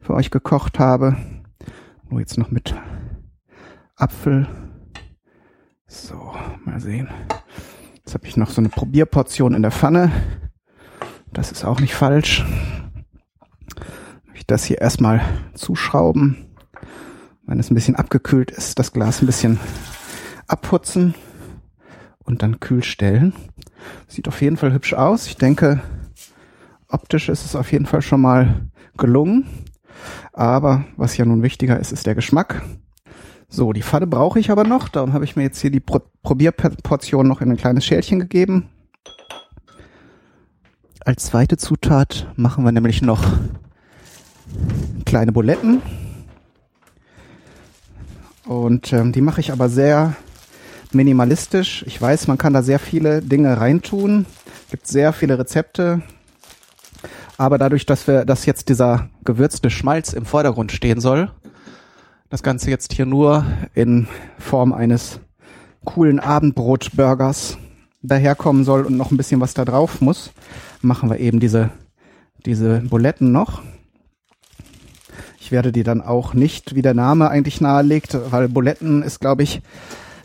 für 0.00 0.14
euch 0.14 0.30
gekocht 0.30 0.78
habe. 0.78 1.16
Nur 2.10 2.20
jetzt 2.20 2.36
noch 2.36 2.50
mit 2.50 2.74
Apfel. 3.96 4.48
So, 5.86 6.34
mal 6.64 6.80
sehen. 6.80 7.08
Jetzt 7.94 8.14
habe 8.14 8.26
ich 8.26 8.36
noch 8.36 8.50
so 8.50 8.60
eine 8.60 8.68
Probierportion 8.68 9.54
in 9.54 9.62
der 9.62 9.70
Pfanne. 9.70 10.10
Das 11.32 11.52
ist 11.52 11.64
auch 11.64 11.80
nicht 11.80 11.94
falsch 11.94 12.44
ich 14.42 14.46
das 14.48 14.64
hier 14.64 14.80
erstmal 14.80 15.20
zuschrauben. 15.54 16.36
Wenn 17.46 17.60
es 17.60 17.70
ein 17.70 17.76
bisschen 17.76 17.94
abgekühlt 17.94 18.50
ist, 18.50 18.76
das 18.76 18.92
Glas 18.92 19.22
ein 19.22 19.26
bisschen 19.26 19.60
abputzen 20.48 21.14
und 22.24 22.42
dann 22.42 22.58
kühl 22.58 22.82
stellen. 22.82 23.34
Sieht 24.08 24.26
auf 24.26 24.42
jeden 24.42 24.56
Fall 24.56 24.72
hübsch 24.72 24.94
aus. 24.94 25.28
Ich 25.28 25.36
denke, 25.36 25.80
optisch 26.88 27.28
ist 27.28 27.44
es 27.44 27.54
auf 27.54 27.70
jeden 27.70 27.86
Fall 27.86 28.02
schon 28.02 28.20
mal 28.20 28.68
gelungen. 28.96 29.46
Aber 30.32 30.86
was 30.96 31.16
ja 31.16 31.24
nun 31.24 31.44
wichtiger 31.44 31.78
ist, 31.78 31.92
ist 31.92 32.06
der 32.06 32.16
Geschmack. 32.16 32.62
So, 33.48 33.72
die 33.72 33.82
Pfanne 33.82 34.08
brauche 34.08 34.40
ich 34.40 34.50
aber 34.50 34.64
noch. 34.64 34.88
Darum 34.88 35.12
habe 35.12 35.24
ich 35.24 35.36
mir 35.36 35.44
jetzt 35.44 35.60
hier 35.60 35.70
die 35.70 35.78
Pro 35.78 36.00
Probierportion 36.24 37.28
noch 37.28 37.42
in 37.42 37.50
ein 37.52 37.56
kleines 37.56 37.84
Schälchen 37.84 38.18
gegeben. 38.18 38.70
Als 41.04 41.26
zweite 41.26 41.58
Zutat 41.58 42.32
machen 42.34 42.64
wir 42.64 42.72
nämlich 42.72 43.02
noch 43.02 43.22
kleine 45.04 45.32
Buletten. 45.32 45.82
Und 48.46 48.92
ähm, 48.92 49.12
die 49.12 49.20
mache 49.20 49.40
ich 49.40 49.52
aber 49.52 49.68
sehr 49.68 50.16
minimalistisch. 50.92 51.84
Ich 51.86 52.00
weiß, 52.00 52.26
man 52.28 52.38
kann 52.38 52.52
da 52.52 52.62
sehr 52.62 52.78
viele 52.78 53.22
Dinge 53.22 53.60
reintun. 53.60 54.26
Gibt 54.70 54.86
sehr 54.86 55.12
viele 55.12 55.38
Rezepte. 55.38 56.02
Aber 57.38 57.58
dadurch, 57.58 57.86
dass 57.86 58.06
wir, 58.06 58.24
dass 58.24 58.46
jetzt 58.46 58.68
dieser 58.68 59.10
gewürzte 59.24 59.70
Schmalz 59.70 60.12
im 60.12 60.24
Vordergrund 60.24 60.72
stehen 60.72 61.00
soll, 61.00 61.30
das 62.30 62.42
Ganze 62.42 62.70
jetzt 62.70 62.92
hier 62.92 63.06
nur 63.06 63.44
in 63.74 64.06
Form 64.38 64.72
eines 64.72 65.20
coolen 65.84 66.20
Abendbrotburgers 66.20 67.58
daherkommen 68.02 68.64
soll 68.64 68.84
und 68.86 68.96
noch 68.96 69.10
ein 69.10 69.16
bisschen 69.16 69.40
was 69.40 69.54
da 69.54 69.64
drauf 69.64 70.00
muss, 70.00 70.32
machen 70.80 71.10
wir 71.10 71.18
eben 71.20 71.40
diese, 71.40 71.70
diese 72.44 72.80
Buletten 72.80 73.32
noch 73.32 73.62
werde 75.52 75.70
die 75.70 75.84
dann 75.84 76.00
auch 76.00 76.34
nicht, 76.34 76.74
wie 76.74 76.82
der 76.82 76.94
Name 76.94 77.30
eigentlich 77.30 77.60
nahelegt, 77.60 78.18
weil 78.30 78.48
Buletten 78.48 79.02
ist, 79.02 79.20
glaube 79.20 79.44
ich, 79.44 79.62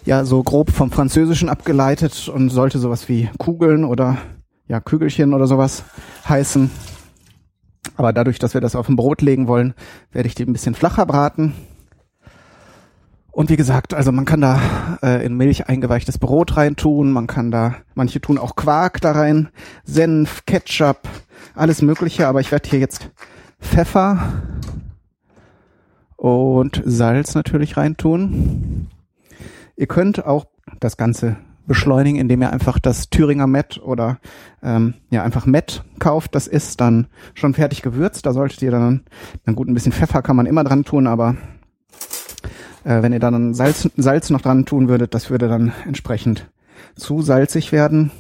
ja 0.06 0.26
so 0.26 0.42
grob 0.42 0.72
vom 0.72 0.90
Französischen 0.90 1.50
abgeleitet 1.50 2.30
und 2.30 2.50
sollte 2.50 2.80
sowas 2.80 3.08
wie 3.10 3.30
Kugeln 3.38 3.84
oder 3.84 4.18
ja 4.68 4.80
Kügelchen 4.80 5.34
oder 5.34 5.46
sowas 5.46 5.84
heißen. 6.28 6.72
Aber 7.96 8.14
dadurch, 8.14 8.40
dass 8.40 8.54
wir 8.54 8.62
das 8.62 8.76
auf 8.76 8.90
ein 8.90 8.96
Brot 8.96 9.22
legen 9.22 9.48
wollen, 9.48 9.74
werde 10.12 10.28
ich 10.28 10.36
die 10.36 10.44
ein 10.44 10.54
bisschen 10.54 10.76
flacher 10.76 11.06
braten. 11.06 11.54
Und 13.32 13.50
wie 13.52 13.56
gesagt, 13.56 13.94
also 13.94 14.12
man 14.12 14.26
kann 14.26 14.42
da 14.42 14.98
äh, 15.04 15.24
in 15.24 15.36
Milch 15.36 15.68
eingeweichtes 15.68 16.18
Brot 16.18 16.58
reintun, 16.58 17.12
man 17.12 17.28
kann 17.28 17.52
da, 17.52 17.76
manche 17.94 18.20
tun 18.20 18.40
auch 18.40 18.56
Quark 18.56 19.00
da 19.02 19.12
rein, 19.12 19.50
Senf, 19.84 20.46
Ketchup, 20.46 21.02
alles 21.54 21.84
mögliche, 21.84 22.28
aber 22.28 22.40
ich 22.40 22.52
werde 22.52 22.68
hier 22.68 22.80
jetzt 22.80 23.12
Pfeffer 23.62 24.42
und 26.18 26.82
Salz 26.84 27.36
natürlich 27.36 27.78
reintun. 27.78 28.88
Ihr 29.76 29.88
könnt 29.88 30.26
auch 30.26 30.46
das 30.80 30.98
Ganze 30.98 31.38
beschleunigen, 31.68 32.20
indem 32.20 32.42
ihr 32.42 32.52
einfach 32.52 32.80
das 32.80 33.10
Thüringer 33.10 33.46
Met 33.46 33.80
oder 33.84 34.20
ähm, 34.64 34.96
ja 35.12 35.24
einfach 35.24 35.46
Met 35.46 35.84
kauft. 36.00 36.34
Das 36.34 36.48
ist 36.48 36.82
dann 36.82 37.08
schon 37.36 37.54
fertig 37.54 37.82
gewürzt. 37.82 38.26
Da 38.26 38.34
solltet 38.34 38.62
ihr 38.62 38.72
dann, 38.72 39.04
dann 39.46 39.56
gut 39.56 39.68
ein 39.68 39.74
bisschen 39.74 39.92
Pfeffer 39.92 40.22
kann 40.22 40.36
man 40.36 40.46
immer 40.46 40.64
dran 40.64 40.84
tun, 40.84 41.08
aber 41.08 41.36
äh, 42.84 43.02
wenn 43.02 43.14
ihr 43.14 43.20
dann 43.20 43.54
Salz, 43.54 43.90
Salz 43.98 44.30
noch 44.30 44.42
dran 44.42 44.66
tun 44.66 44.88
würdet, 44.88 45.14
das 45.14 45.30
würde 45.30 45.48
dann 45.48 45.74
entsprechend 45.86 46.50
zu 46.96 47.22
salzig 47.22 47.72
werden. 47.72 48.12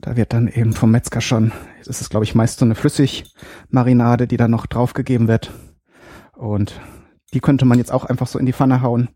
Da 0.00 0.16
wird 0.16 0.32
dann 0.32 0.46
eben 0.46 0.74
vom 0.74 0.90
Metzger 0.90 1.22
schon, 1.22 1.52
das 1.84 2.00
ist 2.00 2.10
glaube 2.10 2.24
ich 2.24 2.34
meist 2.34 2.58
so 2.58 2.64
eine 2.64 2.74
Flüssigmarinade, 2.74 4.26
die 4.28 4.36
dann 4.36 4.50
noch 4.50 4.66
draufgegeben 4.66 5.26
wird. 5.26 5.50
Und 6.36 6.80
die 7.34 7.40
könnte 7.40 7.64
man 7.64 7.78
jetzt 7.78 7.92
auch 7.92 8.04
einfach 8.04 8.26
so 8.26 8.38
in 8.38 8.46
die 8.46 8.52
Pfanne 8.52 8.82
hauen 8.82 9.08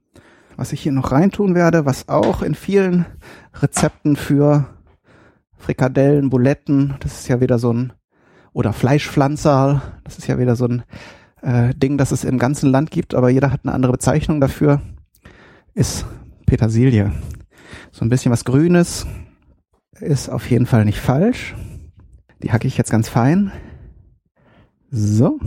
was 0.60 0.74
ich 0.74 0.82
hier 0.82 0.92
noch 0.92 1.10
reintun 1.10 1.54
werde, 1.54 1.86
was 1.86 2.10
auch 2.10 2.42
in 2.42 2.54
vielen 2.54 3.06
Rezepten 3.54 4.14
für 4.14 4.66
Frikadellen, 5.56 6.28
Buletten, 6.28 6.96
das 7.00 7.20
ist 7.20 7.28
ja 7.28 7.40
wieder 7.40 7.58
so 7.58 7.72
ein, 7.72 7.94
oder 8.52 8.74
Fleischpflanzer, 8.74 9.80
das 10.04 10.18
ist 10.18 10.26
ja 10.26 10.38
wieder 10.38 10.56
so 10.56 10.66
ein 10.66 10.82
äh, 11.40 11.74
Ding, 11.74 11.96
das 11.96 12.12
es 12.12 12.24
im 12.24 12.38
ganzen 12.38 12.70
Land 12.70 12.90
gibt, 12.90 13.14
aber 13.14 13.30
jeder 13.30 13.50
hat 13.50 13.60
eine 13.64 13.72
andere 13.72 13.92
Bezeichnung 13.92 14.38
dafür, 14.38 14.82
ist 15.72 16.04
Petersilie. 16.44 17.10
So 17.90 18.04
ein 18.04 18.10
bisschen 18.10 18.30
was 18.30 18.44
Grünes 18.44 19.06
ist 19.98 20.28
auf 20.28 20.50
jeden 20.50 20.66
Fall 20.66 20.84
nicht 20.84 21.00
falsch. 21.00 21.54
Die 22.42 22.52
hacke 22.52 22.66
ich 22.66 22.76
jetzt 22.76 22.90
ganz 22.90 23.08
fein. 23.08 23.50
So. 24.90 25.38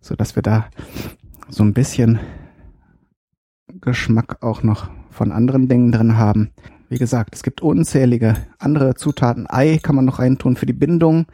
So 0.00 0.14
dass 0.14 0.36
wir 0.36 0.42
da 0.42 0.66
so 1.48 1.62
ein 1.62 1.74
bisschen 1.74 2.20
Geschmack 3.80 4.42
auch 4.42 4.62
noch 4.62 4.88
von 5.10 5.32
anderen 5.32 5.68
Dingen 5.68 5.92
drin 5.92 6.16
haben. 6.16 6.50
Wie 6.92 6.98
gesagt, 6.98 7.34
es 7.34 7.42
gibt 7.42 7.62
unzählige 7.62 8.36
andere 8.58 8.94
Zutaten. 8.94 9.46
Ei 9.48 9.78
kann 9.82 9.96
man 9.96 10.04
noch 10.04 10.18
reintun 10.18 10.56
für 10.56 10.66
die 10.66 10.74
Bindung. 10.74 11.24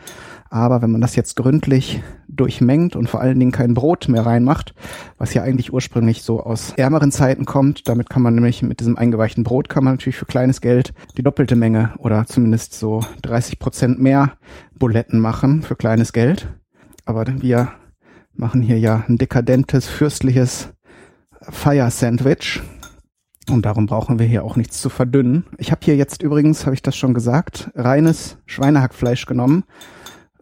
Aber 0.51 0.83
wenn 0.83 0.93
man 0.93 1.01
das 1.01 1.17
jetzt 1.17 1.35
gründlich 1.35 2.01
durchmengt 2.29 2.95
und 2.95 3.11
vor 3.11 3.21
allen 3.21 3.41
Dingen 3.41 3.51
kein 3.51 3.75
Brot 3.75 4.09
mehr 4.09 4.25
reinmacht, 4.25 4.73
was 5.19 5.35
ja 5.35 5.43
eigentlich 5.43 5.73
ursprünglich 5.73 6.23
so 6.23 6.41
aus 6.41 6.75
ärmeren 6.77 7.11
Zeiten 7.11 7.45
kommt, 7.45 7.89
damit 7.89 8.09
kann 8.09 8.23
man 8.23 8.37
nämlich 8.37 8.63
mit 8.63 8.79
diesem 8.79 8.97
eingeweichten 8.97 9.43
Brot 9.43 9.69
kann 9.69 9.83
man 9.83 9.95
natürlich 9.95 10.17
für 10.17 10.27
kleines 10.27 10.61
Geld 10.61 10.95
die 11.17 11.25
doppelte 11.25 11.57
Menge 11.57 11.93
oder 11.99 12.25
zumindest 12.27 12.75
so 12.75 13.03
30 13.23 13.59
Prozent 13.59 14.01
mehr 14.01 14.35
Buletten 14.79 15.19
machen 15.19 15.63
für 15.63 15.75
kleines 15.75 16.13
Geld. 16.13 16.49
Aber 17.05 17.25
wir 17.27 17.73
machen 18.39 18.63
hier 18.63 18.79
ja 18.79 19.05
ein 19.09 19.19
dekadentes, 19.19 19.89
fürstliches 19.89 20.69
Fire 21.43 21.91
Sandwich. 21.91 22.63
Und 23.51 23.65
darum 23.65 23.87
brauchen 23.87 24.19
wir 24.19 24.27
hier 24.27 24.45
auch 24.45 24.57
nichts 24.57 24.81
zu 24.81 24.91
verdünnen. 24.91 25.45
Ich 25.57 25.71
habe 25.71 25.81
hier 25.83 25.97
jetzt 25.97 26.23
übrigens, 26.23 26.67
habe 26.67 26.75
ich 26.75 26.83
das 26.83 26.97
schon 26.97 27.15
gesagt, 27.15 27.71
reines 27.75 28.37
Schweinehackfleisch 28.47 29.27
genommen. 29.27 29.65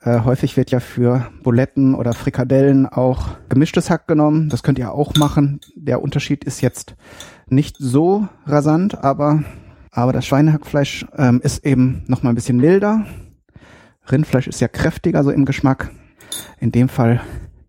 Äh, 0.02 0.20
häufig 0.20 0.56
wird 0.56 0.70
ja 0.72 0.80
für 0.80 1.28
Buletten 1.42 1.94
oder 1.94 2.12
Frikadellen 2.12 2.86
auch 2.86 3.28
gemischtes 3.48 3.88
Hack 3.88 4.06
genommen. 4.06 4.48
Das 4.50 4.62
könnt 4.62 4.78
ihr 4.78 4.92
auch 4.92 5.14
machen. 5.14 5.60
Der 5.74 6.02
Unterschied 6.02 6.44
ist 6.44 6.60
jetzt 6.60 6.96
nicht 7.48 7.76
so 7.78 8.28
rasant, 8.44 9.02
aber, 9.02 9.42
aber 9.90 10.12
das 10.12 10.26
Schweinehackfleisch 10.26 11.06
ähm, 11.16 11.40
ist 11.42 11.64
eben 11.64 12.02
noch 12.08 12.22
mal 12.22 12.30
ein 12.30 12.34
bisschen 12.34 12.58
milder. 12.58 13.06
Rindfleisch 14.10 14.48
ist 14.48 14.60
ja 14.60 14.68
kräftiger 14.68 15.24
so 15.24 15.30
im 15.30 15.44
Geschmack. 15.44 15.90
In 16.60 16.72
dem 16.72 16.88
Fall 16.88 17.20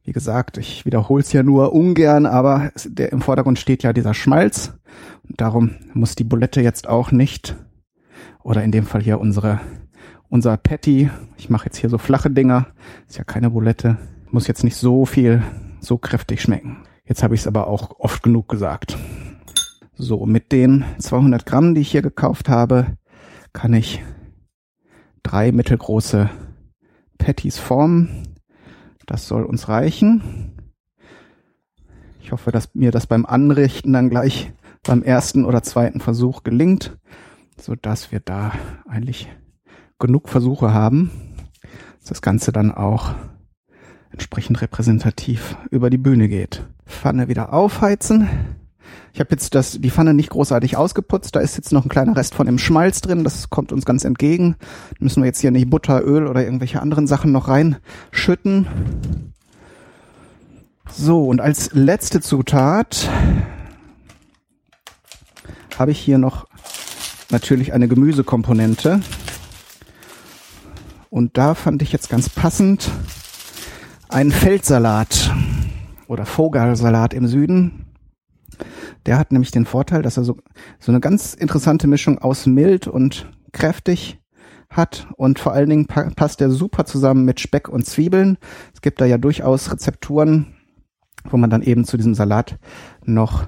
wie 0.08 0.14
gesagt, 0.14 0.58
ich 0.58 0.86
wiederhole 0.86 1.22
es 1.22 1.34
ja 1.34 1.44
nur 1.44 1.74
ungern, 1.74 2.26
aber 2.26 2.72
der, 2.86 3.12
im 3.12 3.20
Vordergrund 3.20 3.60
steht 3.60 3.84
ja 3.84 3.92
dieser 3.92 4.14
Schmalz. 4.14 4.72
Und 5.28 5.42
darum 5.42 5.72
muss 5.94 6.16
die 6.16 6.24
Bulette 6.24 6.62
jetzt 6.62 6.88
auch 6.88 7.12
nicht, 7.12 7.58
oder 8.42 8.64
in 8.64 8.72
dem 8.72 8.86
Fall 8.86 9.02
hier 9.02 9.20
unsere, 9.20 9.60
unser 10.30 10.56
Patty, 10.56 11.10
ich 11.36 11.50
mache 11.50 11.66
jetzt 11.66 11.76
hier 11.76 11.90
so 11.90 11.98
flache 11.98 12.30
Dinger, 12.30 12.68
ist 13.10 13.18
ja 13.18 13.26
keine 13.26 13.50
Bulette, 13.50 13.98
muss 14.32 14.48
jetzt 14.48 14.64
nicht 14.64 14.78
so 14.78 15.06
viel, 15.06 15.44
so 15.82 15.98
kräftig 15.98 16.42
schmecken. 16.42 16.78
Jetzt 17.04 17.22
habe 17.22 17.36
ich 17.36 17.42
es 17.42 17.48
aber 17.48 17.68
auch 17.68 18.00
oft 18.00 18.24
genug 18.24 18.48
gesagt. 18.48 18.98
So, 19.94 20.26
mit 20.26 20.54
den 20.54 20.86
200 21.00 21.46
Gramm, 21.46 21.76
die 21.76 21.82
ich 21.82 21.92
hier 21.92 22.02
gekauft 22.02 22.48
habe, 22.48 22.96
kann 23.52 23.74
ich 23.74 24.02
drei 25.22 25.52
mittelgroße 25.52 26.30
Patties 27.18 27.60
formen. 27.60 28.37
Das 29.08 29.28
soll 29.28 29.44
uns 29.46 29.70
reichen. 29.70 30.52
Ich 32.22 32.34
hoffe, 32.34 32.52
dass 32.52 32.76
mir 32.76 32.92
das 32.92 33.08
beim 33.08 33.26
Anrichten 33.26 33.94
dann 33.94 34.10
gleich 34.10 34.52
beim 34.84 35.02
ersten 35.02 35.46
oder 35.46 35.64
zweiten 35.64 36.02
Versuch 36.02 36.44
gelingt, 36.44 36.98
so 37.58 37.74
dass 37.76 38.12
wir 38.12 38.20
da 38.20 38.52
eigentlich 38.86 39.30
genug 39.98 40.28
Versuche 40.28 40.74
haben, 40.74 41.10
dass 42.00 42.10
das 42.10 42.22
Ganze 42.22 42.52
dann 42.52 42.72
auch 42.72 43.16
entsprechend 44.12 44.62
repräsentativ 44.62 45.58
über 45.72 45.90
die 45.90 45.98
Bühne 45.98 46.28
geht. 46.28 46.68
Pfanne 46.86 47.30
wieder 47.30 47.54
aufheizen. 47.54 48.28
Ich 49.14 49.20
habe 49.20 49.30
jetzt 49.32 49.56
das, 49.56 49.80
die 49.82 49.90
Pfanne 49.90 50.14
nicht 50.14 50.30
großartig 50.30 50.78
ausgeputzt. 50.78 51.36
Da 51.36 51.40
ist 51.40 51.58
jetzt 51.58 51.72
noch 51.72 51.86
ein 51.86 51.90
kleiner 51.90 52.16
Rest 52.16 52.36
von 52.36 52.46
dem 52.46 52.60
Schmalz 52.60 53.02
drin. 53.02 53.24
Das 53.24 53.50
kommt 53.50 53.72
uns 53.72 53.86
ganz 53.86 54.06
entgegen. 54.06 54.56
Müssen 55.00 55.24
wir 55.24 55.28
jetzt 55.28 55.42
hier 55.42 55.52
nicht 55.52 55.70
Butter, 55.70 56.06
Öl 56.06 56.28
oder 56.28 56.44
irgendwelche 56.44 56.82
anderen 56.82 57.08
Sachen 57.08 57.32
noch 57.32 57.48
reinschütten. 57.48 58.68
So, 60.92 61.26
und 61.26 61.42
als 61.42 61.72
letzte 61.74 62.22
Zutat 62.22 63.10
habe 65.78 65.92
ich 65.92 66.00
hier 66.00 66.18
noch 66.18 66.48
natürlich 67.30 67.74
eine 67.74 67.88
Gemüsekomponente. 67.88 69.02
Und 71.10 71.38
da 71.38 71.56
fand 71.56 71.82
ich 71.82 71.92
jetzt 71.92 72.10
ganz 72.10 72.30
passend 72.30 72.90
einen 74.10 74.32
Feldsalat 74.32 75.34
oder 76.08 76.26
Vogelsalat 76.26 77.14
im 77.14 77.28
Süden. 77.28 77.87
Der 79.08 79.18
hat 79.18 79.32
nämlich 79.32 79.52
den 79.52 79.66
Vorteil, 79.66 80.02
dass 80.02 80.18
er 80.18 80.26
so, 80.26 80.38
so 80.80 80.92
eine 80.92 81.00
ganz 81.00 81.34
interessante 81.34 81.88
Mischung 81.88 82.20
aus 82.20 82.46
mild 82.46 82.88
und 82.88 83.32
kräftig 83.54 84.20
hat 84.70 85.08
und 85.16 85.40
vor 85.40 85.54
allen 85.54 85.70
Dingen 85.70 85.88
pa 85.88 86.10
passt 86.14 86.42
er 86.42 86.50
super 86.50 86.86
zusammen 86.86 87.24
mit 87.24 87.40
Speck 87.40 87.70
und 87.70 87.86
Zwiebeln. 87.86 88.38
Es 88.74 88.82
gibt 88.82 89.00
da 89.00 89.06
ja 89.06 89.18
durchaus 89.18 89.72
Rezepturen, 89.72 90.56
wo 91.24 91.38
man 91.38 91.50
dann 91.50 91.62
eben 91.62 91.86
zu 91.86 91.96
diesem 91.96 92.16
Salat 92.16 92.60
noch 93.06 93.48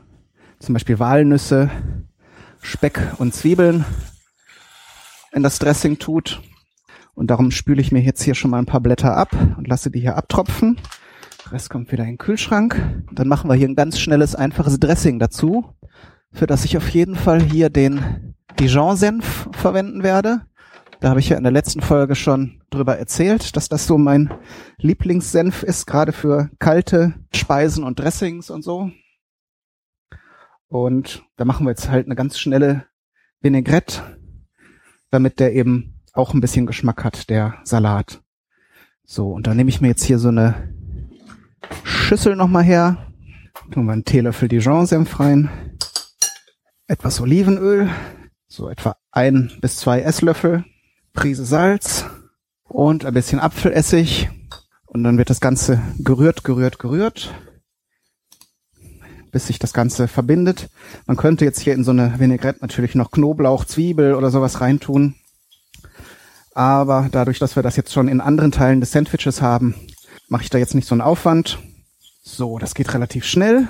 zum 0.59 0.73
Beispiel 0.73 0.97
Walnüsse, 0.97 1.69
Speck 2.61 3.01
und 3.17 3.33
Zwiebeln 3.33 3.83
in 5.33 5.43
das 5.43 5.59
Dressing 5.59 5.99
tut. 5.99 6.41
Und 7.15 7.27
darum 7.27 7.51
spüle 7.51 7.81
ich 7.81 7.91
mir 7.91 8.01
jetzt 8.01 8.23
hier 8.23 8.33
schon 8.33 8.51
mal 8.51 8.59
ein 8.59 8.65
paar 8.65 8.79
Blätter 8.79 9.17
ab 9.17 9.35
und 9.57 9.67
lasse 9.67 9.91
die 9.91 9.99
hier 9.99 10.15
abtropfen. 10.15 10.79
Rest 11.51 11.69
kommt 11.69 11.91
wieder 11.91 12.03
in 12.03 12.11
den 12.11 12.17
Kühlschrank. 12.17 13.03
Dann 13.11 13.27
machen 13.27 13.49
wir 13.49 13.55
hier 13.55 13.67
ein 13.67 13.75
ganz 13.75 13.99
schnelles, 13.99 14.35
einfaches 14.35 14.79
Dressing 14.79 15.19
dazu, 15.19 15.73
für 16.31 16.45
das 16.45 16.65
ich 16.65 16.77
auf 16.77 16.89
jeden 16.89 17.15
Fall 17.15 17.41
hier 17.41 17.69
den 17.69 18.35
Dijon-Senf 18.59 19.49
verwenden 19.53 20.03
werde. 20.03 20.41
Da 20.99 21.09
habe 21.09 21.19
ich 21.19 21.29
ja 21.29 21.37
in 21.37 21.43
der 21.43 21.51
letzten 21.51 21.81
Folge 21.81 22.15
schon 22.15 22.61
drüber 22.69 22.97
erzählt, 22.97 23.55
dass 23.55 23.69
das 23.69 23.87
so 23.87 23.97
mein 23.97 24.33
Lieblingssenf 24.77 25.63
ist, 25.63 25.87
gerade 25.87 26.11
für 26.11 26.49
kalte 26.59 27.13
Speisen 27.33 27.83
und 27.83 27.99
Dressings 27.99 28.49
und 28.49 28.63
so. 28.63 28.91
Und 30.67 31.23
da 31.37 31.45
machen 31.45 31.65
wir 31.65 31.71
jetzt 31.71 31.89
halt 31.89 32.05
eine 32.05 32.15
ganz 32.15 32.37
schnelle 32.37 32.85
Vinaigrette, 33.41 34.19
damit 35.09 35.39
der 35.39 35.55
eben 35.55 36.01
auch 36.13 36.33
ein 36.33 36.41
bisschen 36.41 36.67
Geschmack 36.67 37.03
hat, 37.03 37.29
der 37.29 37.55
Salat. 37.63 38.21
So, 39.03 39.31
und 39.31 39.47
da 39.47 39.55
nehme 39.55 39.69
ich 39.69 39.81
mir 39.81 39.87
jetzt 39.87 40.03
hier 40.03 40.19
so 40.19 40.27
eine 40.27 40.78
Schüssel 41.83 42.35
nochmal 42.35 42.63
her. 42.63 42.97
Tun 43.71 43.85
wir 43.85 43.93
einen 43.93 44.05
Teelöffel 44.05 44.47
Dijon-Senf 44.47 45.19
rein. 45.19 45.49
Etwas 46.87 47.21
Olivenöl. 47.21 47.89
So 48.47 48.69
etwa 48.69 48.95
ein 49.11 49.51
bis 49.61 49.77
zwei 49.77 50.01
Esslöffel. 50.01 50.65
Prise 51.13 51.45
Salz. 51.45 52.05
Und 52.63 53.05
ein 53.05 53.13
bisschen 53.13 53.39
Apfelessig. 53.39 54.29
Und 54.87 55.03
dann 55.03 55.17
wird 55.17 55.29
das 55.29 55.39
Ganze 55.39 55.81
gerührt, 55.99 56.43
gerührt, 56.43 56.79
gerührt. 56.79 57.33
Bis 59.31 59.47
sich 59.47 59.59
das 59.59 59.73
Ganze 59.73 60.07
verbindet. 60.07 60.69
Man 61.05 61.17
könnte 61.17 61.45
jetzt 61.45 61.59
hier 61.59 61.73
in 61.73 61.83
so 61.83 61.91
eine 61.91 62.19
Vinaigrette 62.19 62.61
natürlich 62.61 62.95
noch 62.95 63.11
Knoblauch, 63.11 63.65
Zwiebel 63.65 64.15
oder 64.15 64.31
sowas 64.31 64.61
reintun. 64.61 65.13
Aber 66.55 67.07
dadurch, 67.11 67.37
dass 67.37 67.55
wir 67.55 67.61
das 67.61 67.75
jetzt 67.75 67.93
schon 67.93 68.07
in 68.07 68.21
anderen 68.21 68.51
Teilen 68.51 68.79
des 68.79 68.91
Sandwiches 68.91 69.41
haben, 69.41 69.75
mache 70.29 70.43
ich 70.43 70.49
da 70.49 70.57
jetzt 70.57 70.75
nicht 70.75 70.87
so 70.87 70.93
einen 70.93 71.01
Aufwand. 71.01 71.59
So, 72.23 72.59
das 72.59 72.75
geht 72.75 72.93
relativ 72.93 73.25
schnell. 73.25 73.67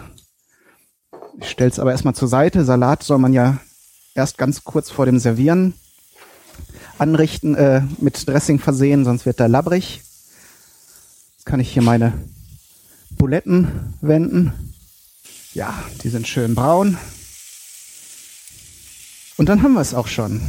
Ich 1.39 1.49
stelle 1.49 1.69
es 1.69 1.79
aber 1.79 1.91
erstmal 1.91 2.15
zur 2.15 2.27
Seite. 2.27 2.65
Salat 2.65 3.01
soll 3.01 3.17
man 3.17 3.33
ja 3.33 3.57
erst 4.13 4.37
ganz 4.37 4.63
kurz 4.63 4.91
vor 4.91 5.05
dem 5.05 5.19
Servieren 5.19 5.73
anrichten, 6.97 7.55
äh, 7.55 7.81
mit 7.99 8.27
Dressing 8.27 8.59
versehen, 8.59 9.05
sonst 9.05 9.25
wird 9.25 9.39
er 9.39 9.47
labbrig. 9.47 10.01
Jetzt 11.37 11.45
kann 11.45 11.61
ich 11.61 11.71
hier 11.71 11.81
meine 11.81 12.13
Buletten 13.11 13.95
wenden. 14.01 14.73
Ja, 15.53 15.73
die 16.03 16.09
sind 16.09 16.27
schön 16.27 16.55
braun. 16.55 16.97
Und 19.37 19.47
dann 19.47 19.63
haben 19.63 19.73
wir 19.73 19.81
es 19.81 19.93
auch 19.93 20.07
schon. 20.07 20.41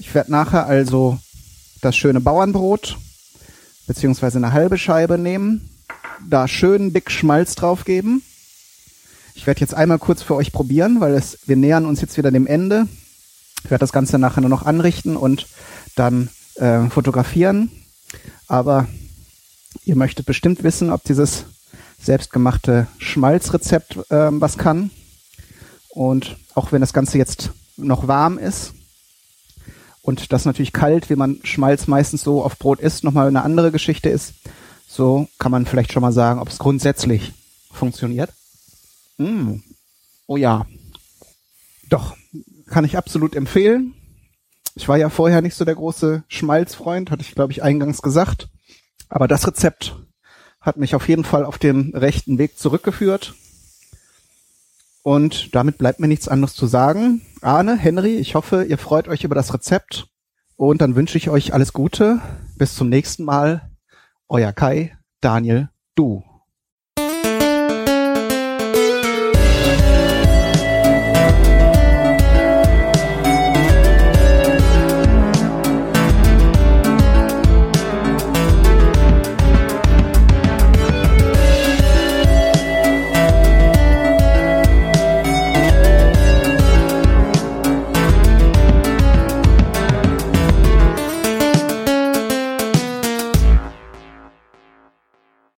Ich 0.00 0.12
werde 0.12 0.32
nachher 0.32 0.66
also 0.66 1.20
das 1.80 1.96
schöne 1.96 2.20
Bauernbrot 2.20 2.98
beziehungsweise 3.86 4.38
eine 4.38 4.52
halbe 4.52 4.78
Scheibe 4.78 5.18
nehmen, 5.18 5.68
da 6.28 6.48
schön 6.48 6.92
dick 6.92 7.10
Schmalz 7.10 7.54
drauf 7.54 7.84
geben. 7.84 8.22
Ich 9.34 9.46
werde 9.46 9.60
jetzt 9.60 9.74
einmal 9.74 9.98
kurz 9.98 10.22
für 10.22 10.34
euch 10.34 10.52
probieren, 10.52 11.00
weil 11.00 11.14
es, 11.14 11.38
wir 11.46 11.56
nähern 11.56 11.86
uns 11.86 12.00
jetzt 12.00 12.16
wieder 12.16 12.30
dem 12.30 12.46
Ende. 12.46 12.86
Ich 13.64 13.70
werde 13.70 13.80
das 13.80 13.92
Ganze 13.92 14.18
nachher 14.18 14.40
nur 14.40 14.50
noch 14.50 14.64
anrichten 14.64 15.16
und 15.16 15.46
dann 15.96 16.28
äh, 16.56 16.88
fotografieren. 16.90 17.70
Aber 18.46 18.86
ihr 19.84 19.96
möchtet 19.96 20.26
bestimmt 20.26 20.62
wissen, 20.62 20.90
ob 20.90 21.02
dieses 21.04 21.46
selbstgemachte 22.00 22.88
Schmalzrezept 22.98 23.96
äh, 24.10 24.28
was 24.32 24.58
kann. 24.58 24.90
Und 25.88 26.36
auch 26.54 26.72
wenn 26.72 26.80
das 26.80 26.92
Ganze 26.92 27.18
jetzt 27.18 27.50
noch 27.76 28.08
warm 28.08 28.38
ist 28.38 28.74
und 30.02 30.32
das 30.32 30.44
natürlich 30.44 30.72
kalt, 30.72 31.08
wie 31.10 31.16
man 31.16 31.38
Schmalz 31.44 31.86
meistens 31.86 32.22
so 32.22 32.42
auf 32.42 32.58
Brot 32.58 32.80
isst, 32.80 33.04
nochmal 33.04 33.28
eine 33.28 33.42
andere 33.42 33.72
Geschichte 33.72 34.08
ist, 34.08 34.34
so 34.86 35.28
kann 35.38 35.52
man 35.52 35.64
vielleicht 35.64 35.92
schon 35.92 36.02
mal 36.02 36.12
sagen, 36.12 36.40
ob 36.40 36.48
es 36.48 36.58
grundsätzlich 36.58 37.32
funktioniert. 37.70 38.30
Mm. 39.16 39.60
Oh 40.26 40.36
ja. 40.36 40.66
Doch, 41.88 42.16
kann 42.66 42.84
ich 42.84 42.96
absolut 42.96 43.34
empfehlen. 43.34 43.94
Ich 44.74 44.88
war 44.88 44.96
ja 44.98 45.10
vorher 45.10 45.42
nicht 45.42 45.54
so 45.54 45.64
der 45.64 45.74
große 45.74 46.24
Schmalzfreund, 46.28 47.10
hatte 47.10 47.22
ich 47.22 47.34
glaube 47.34 47.52
ich 47.52 47.62
eingangs 47.62 48.02
gesagt. 48.02 48.48
Aber 49.08 49.28
das 49.28 49.46
Rezept 49.46 49.96
hat 50.60 50.76
mich 50.76 50.94
auf 50.94 51.08
jeden 51.08 51.24
Fall 51.24 51.44
auf 51.44 51.58
den 51.58 51.94
rechten 51.94 52.38
Weg 52.38 52.58
zurückgeführt. 52.58 53.34
Und 55.02 55.54
damit 55.54 55.78
bleibt 55.78 56.00
mir 56.00 56.08
nichts 56.08 56.28
anderes 56.28 56.54
zu 56.54 56.66
sagen. 56.66 57.22
Arne, 57.40 57.76
Henry, 57.76 58.16
ich 58.16 58.34
hoffe, 58.34 58.64
ihr 58.64 58.78
freut 58.78 59.08
euch 59.08 59.24
über 59.24 59.34
das 59.34 59.52
Rezept. 59.52 60.06
Und 60.56 60.80
dann 60.80 60.94
wünsche 60.94 61.18
ich 61.18 61.28
euch 61.28 61.54
alles 61.54 61.72
Gute. 61.72 62.20
Bis 62.56 62.76
zum 62.76 62.88
nächsten 62.88 63.24
Mal. 63.24 63.70
Euer 64.28 64.52
Kai, 64.52 64.96
Daniel, 65.20 65.70
du. 65.96 66.22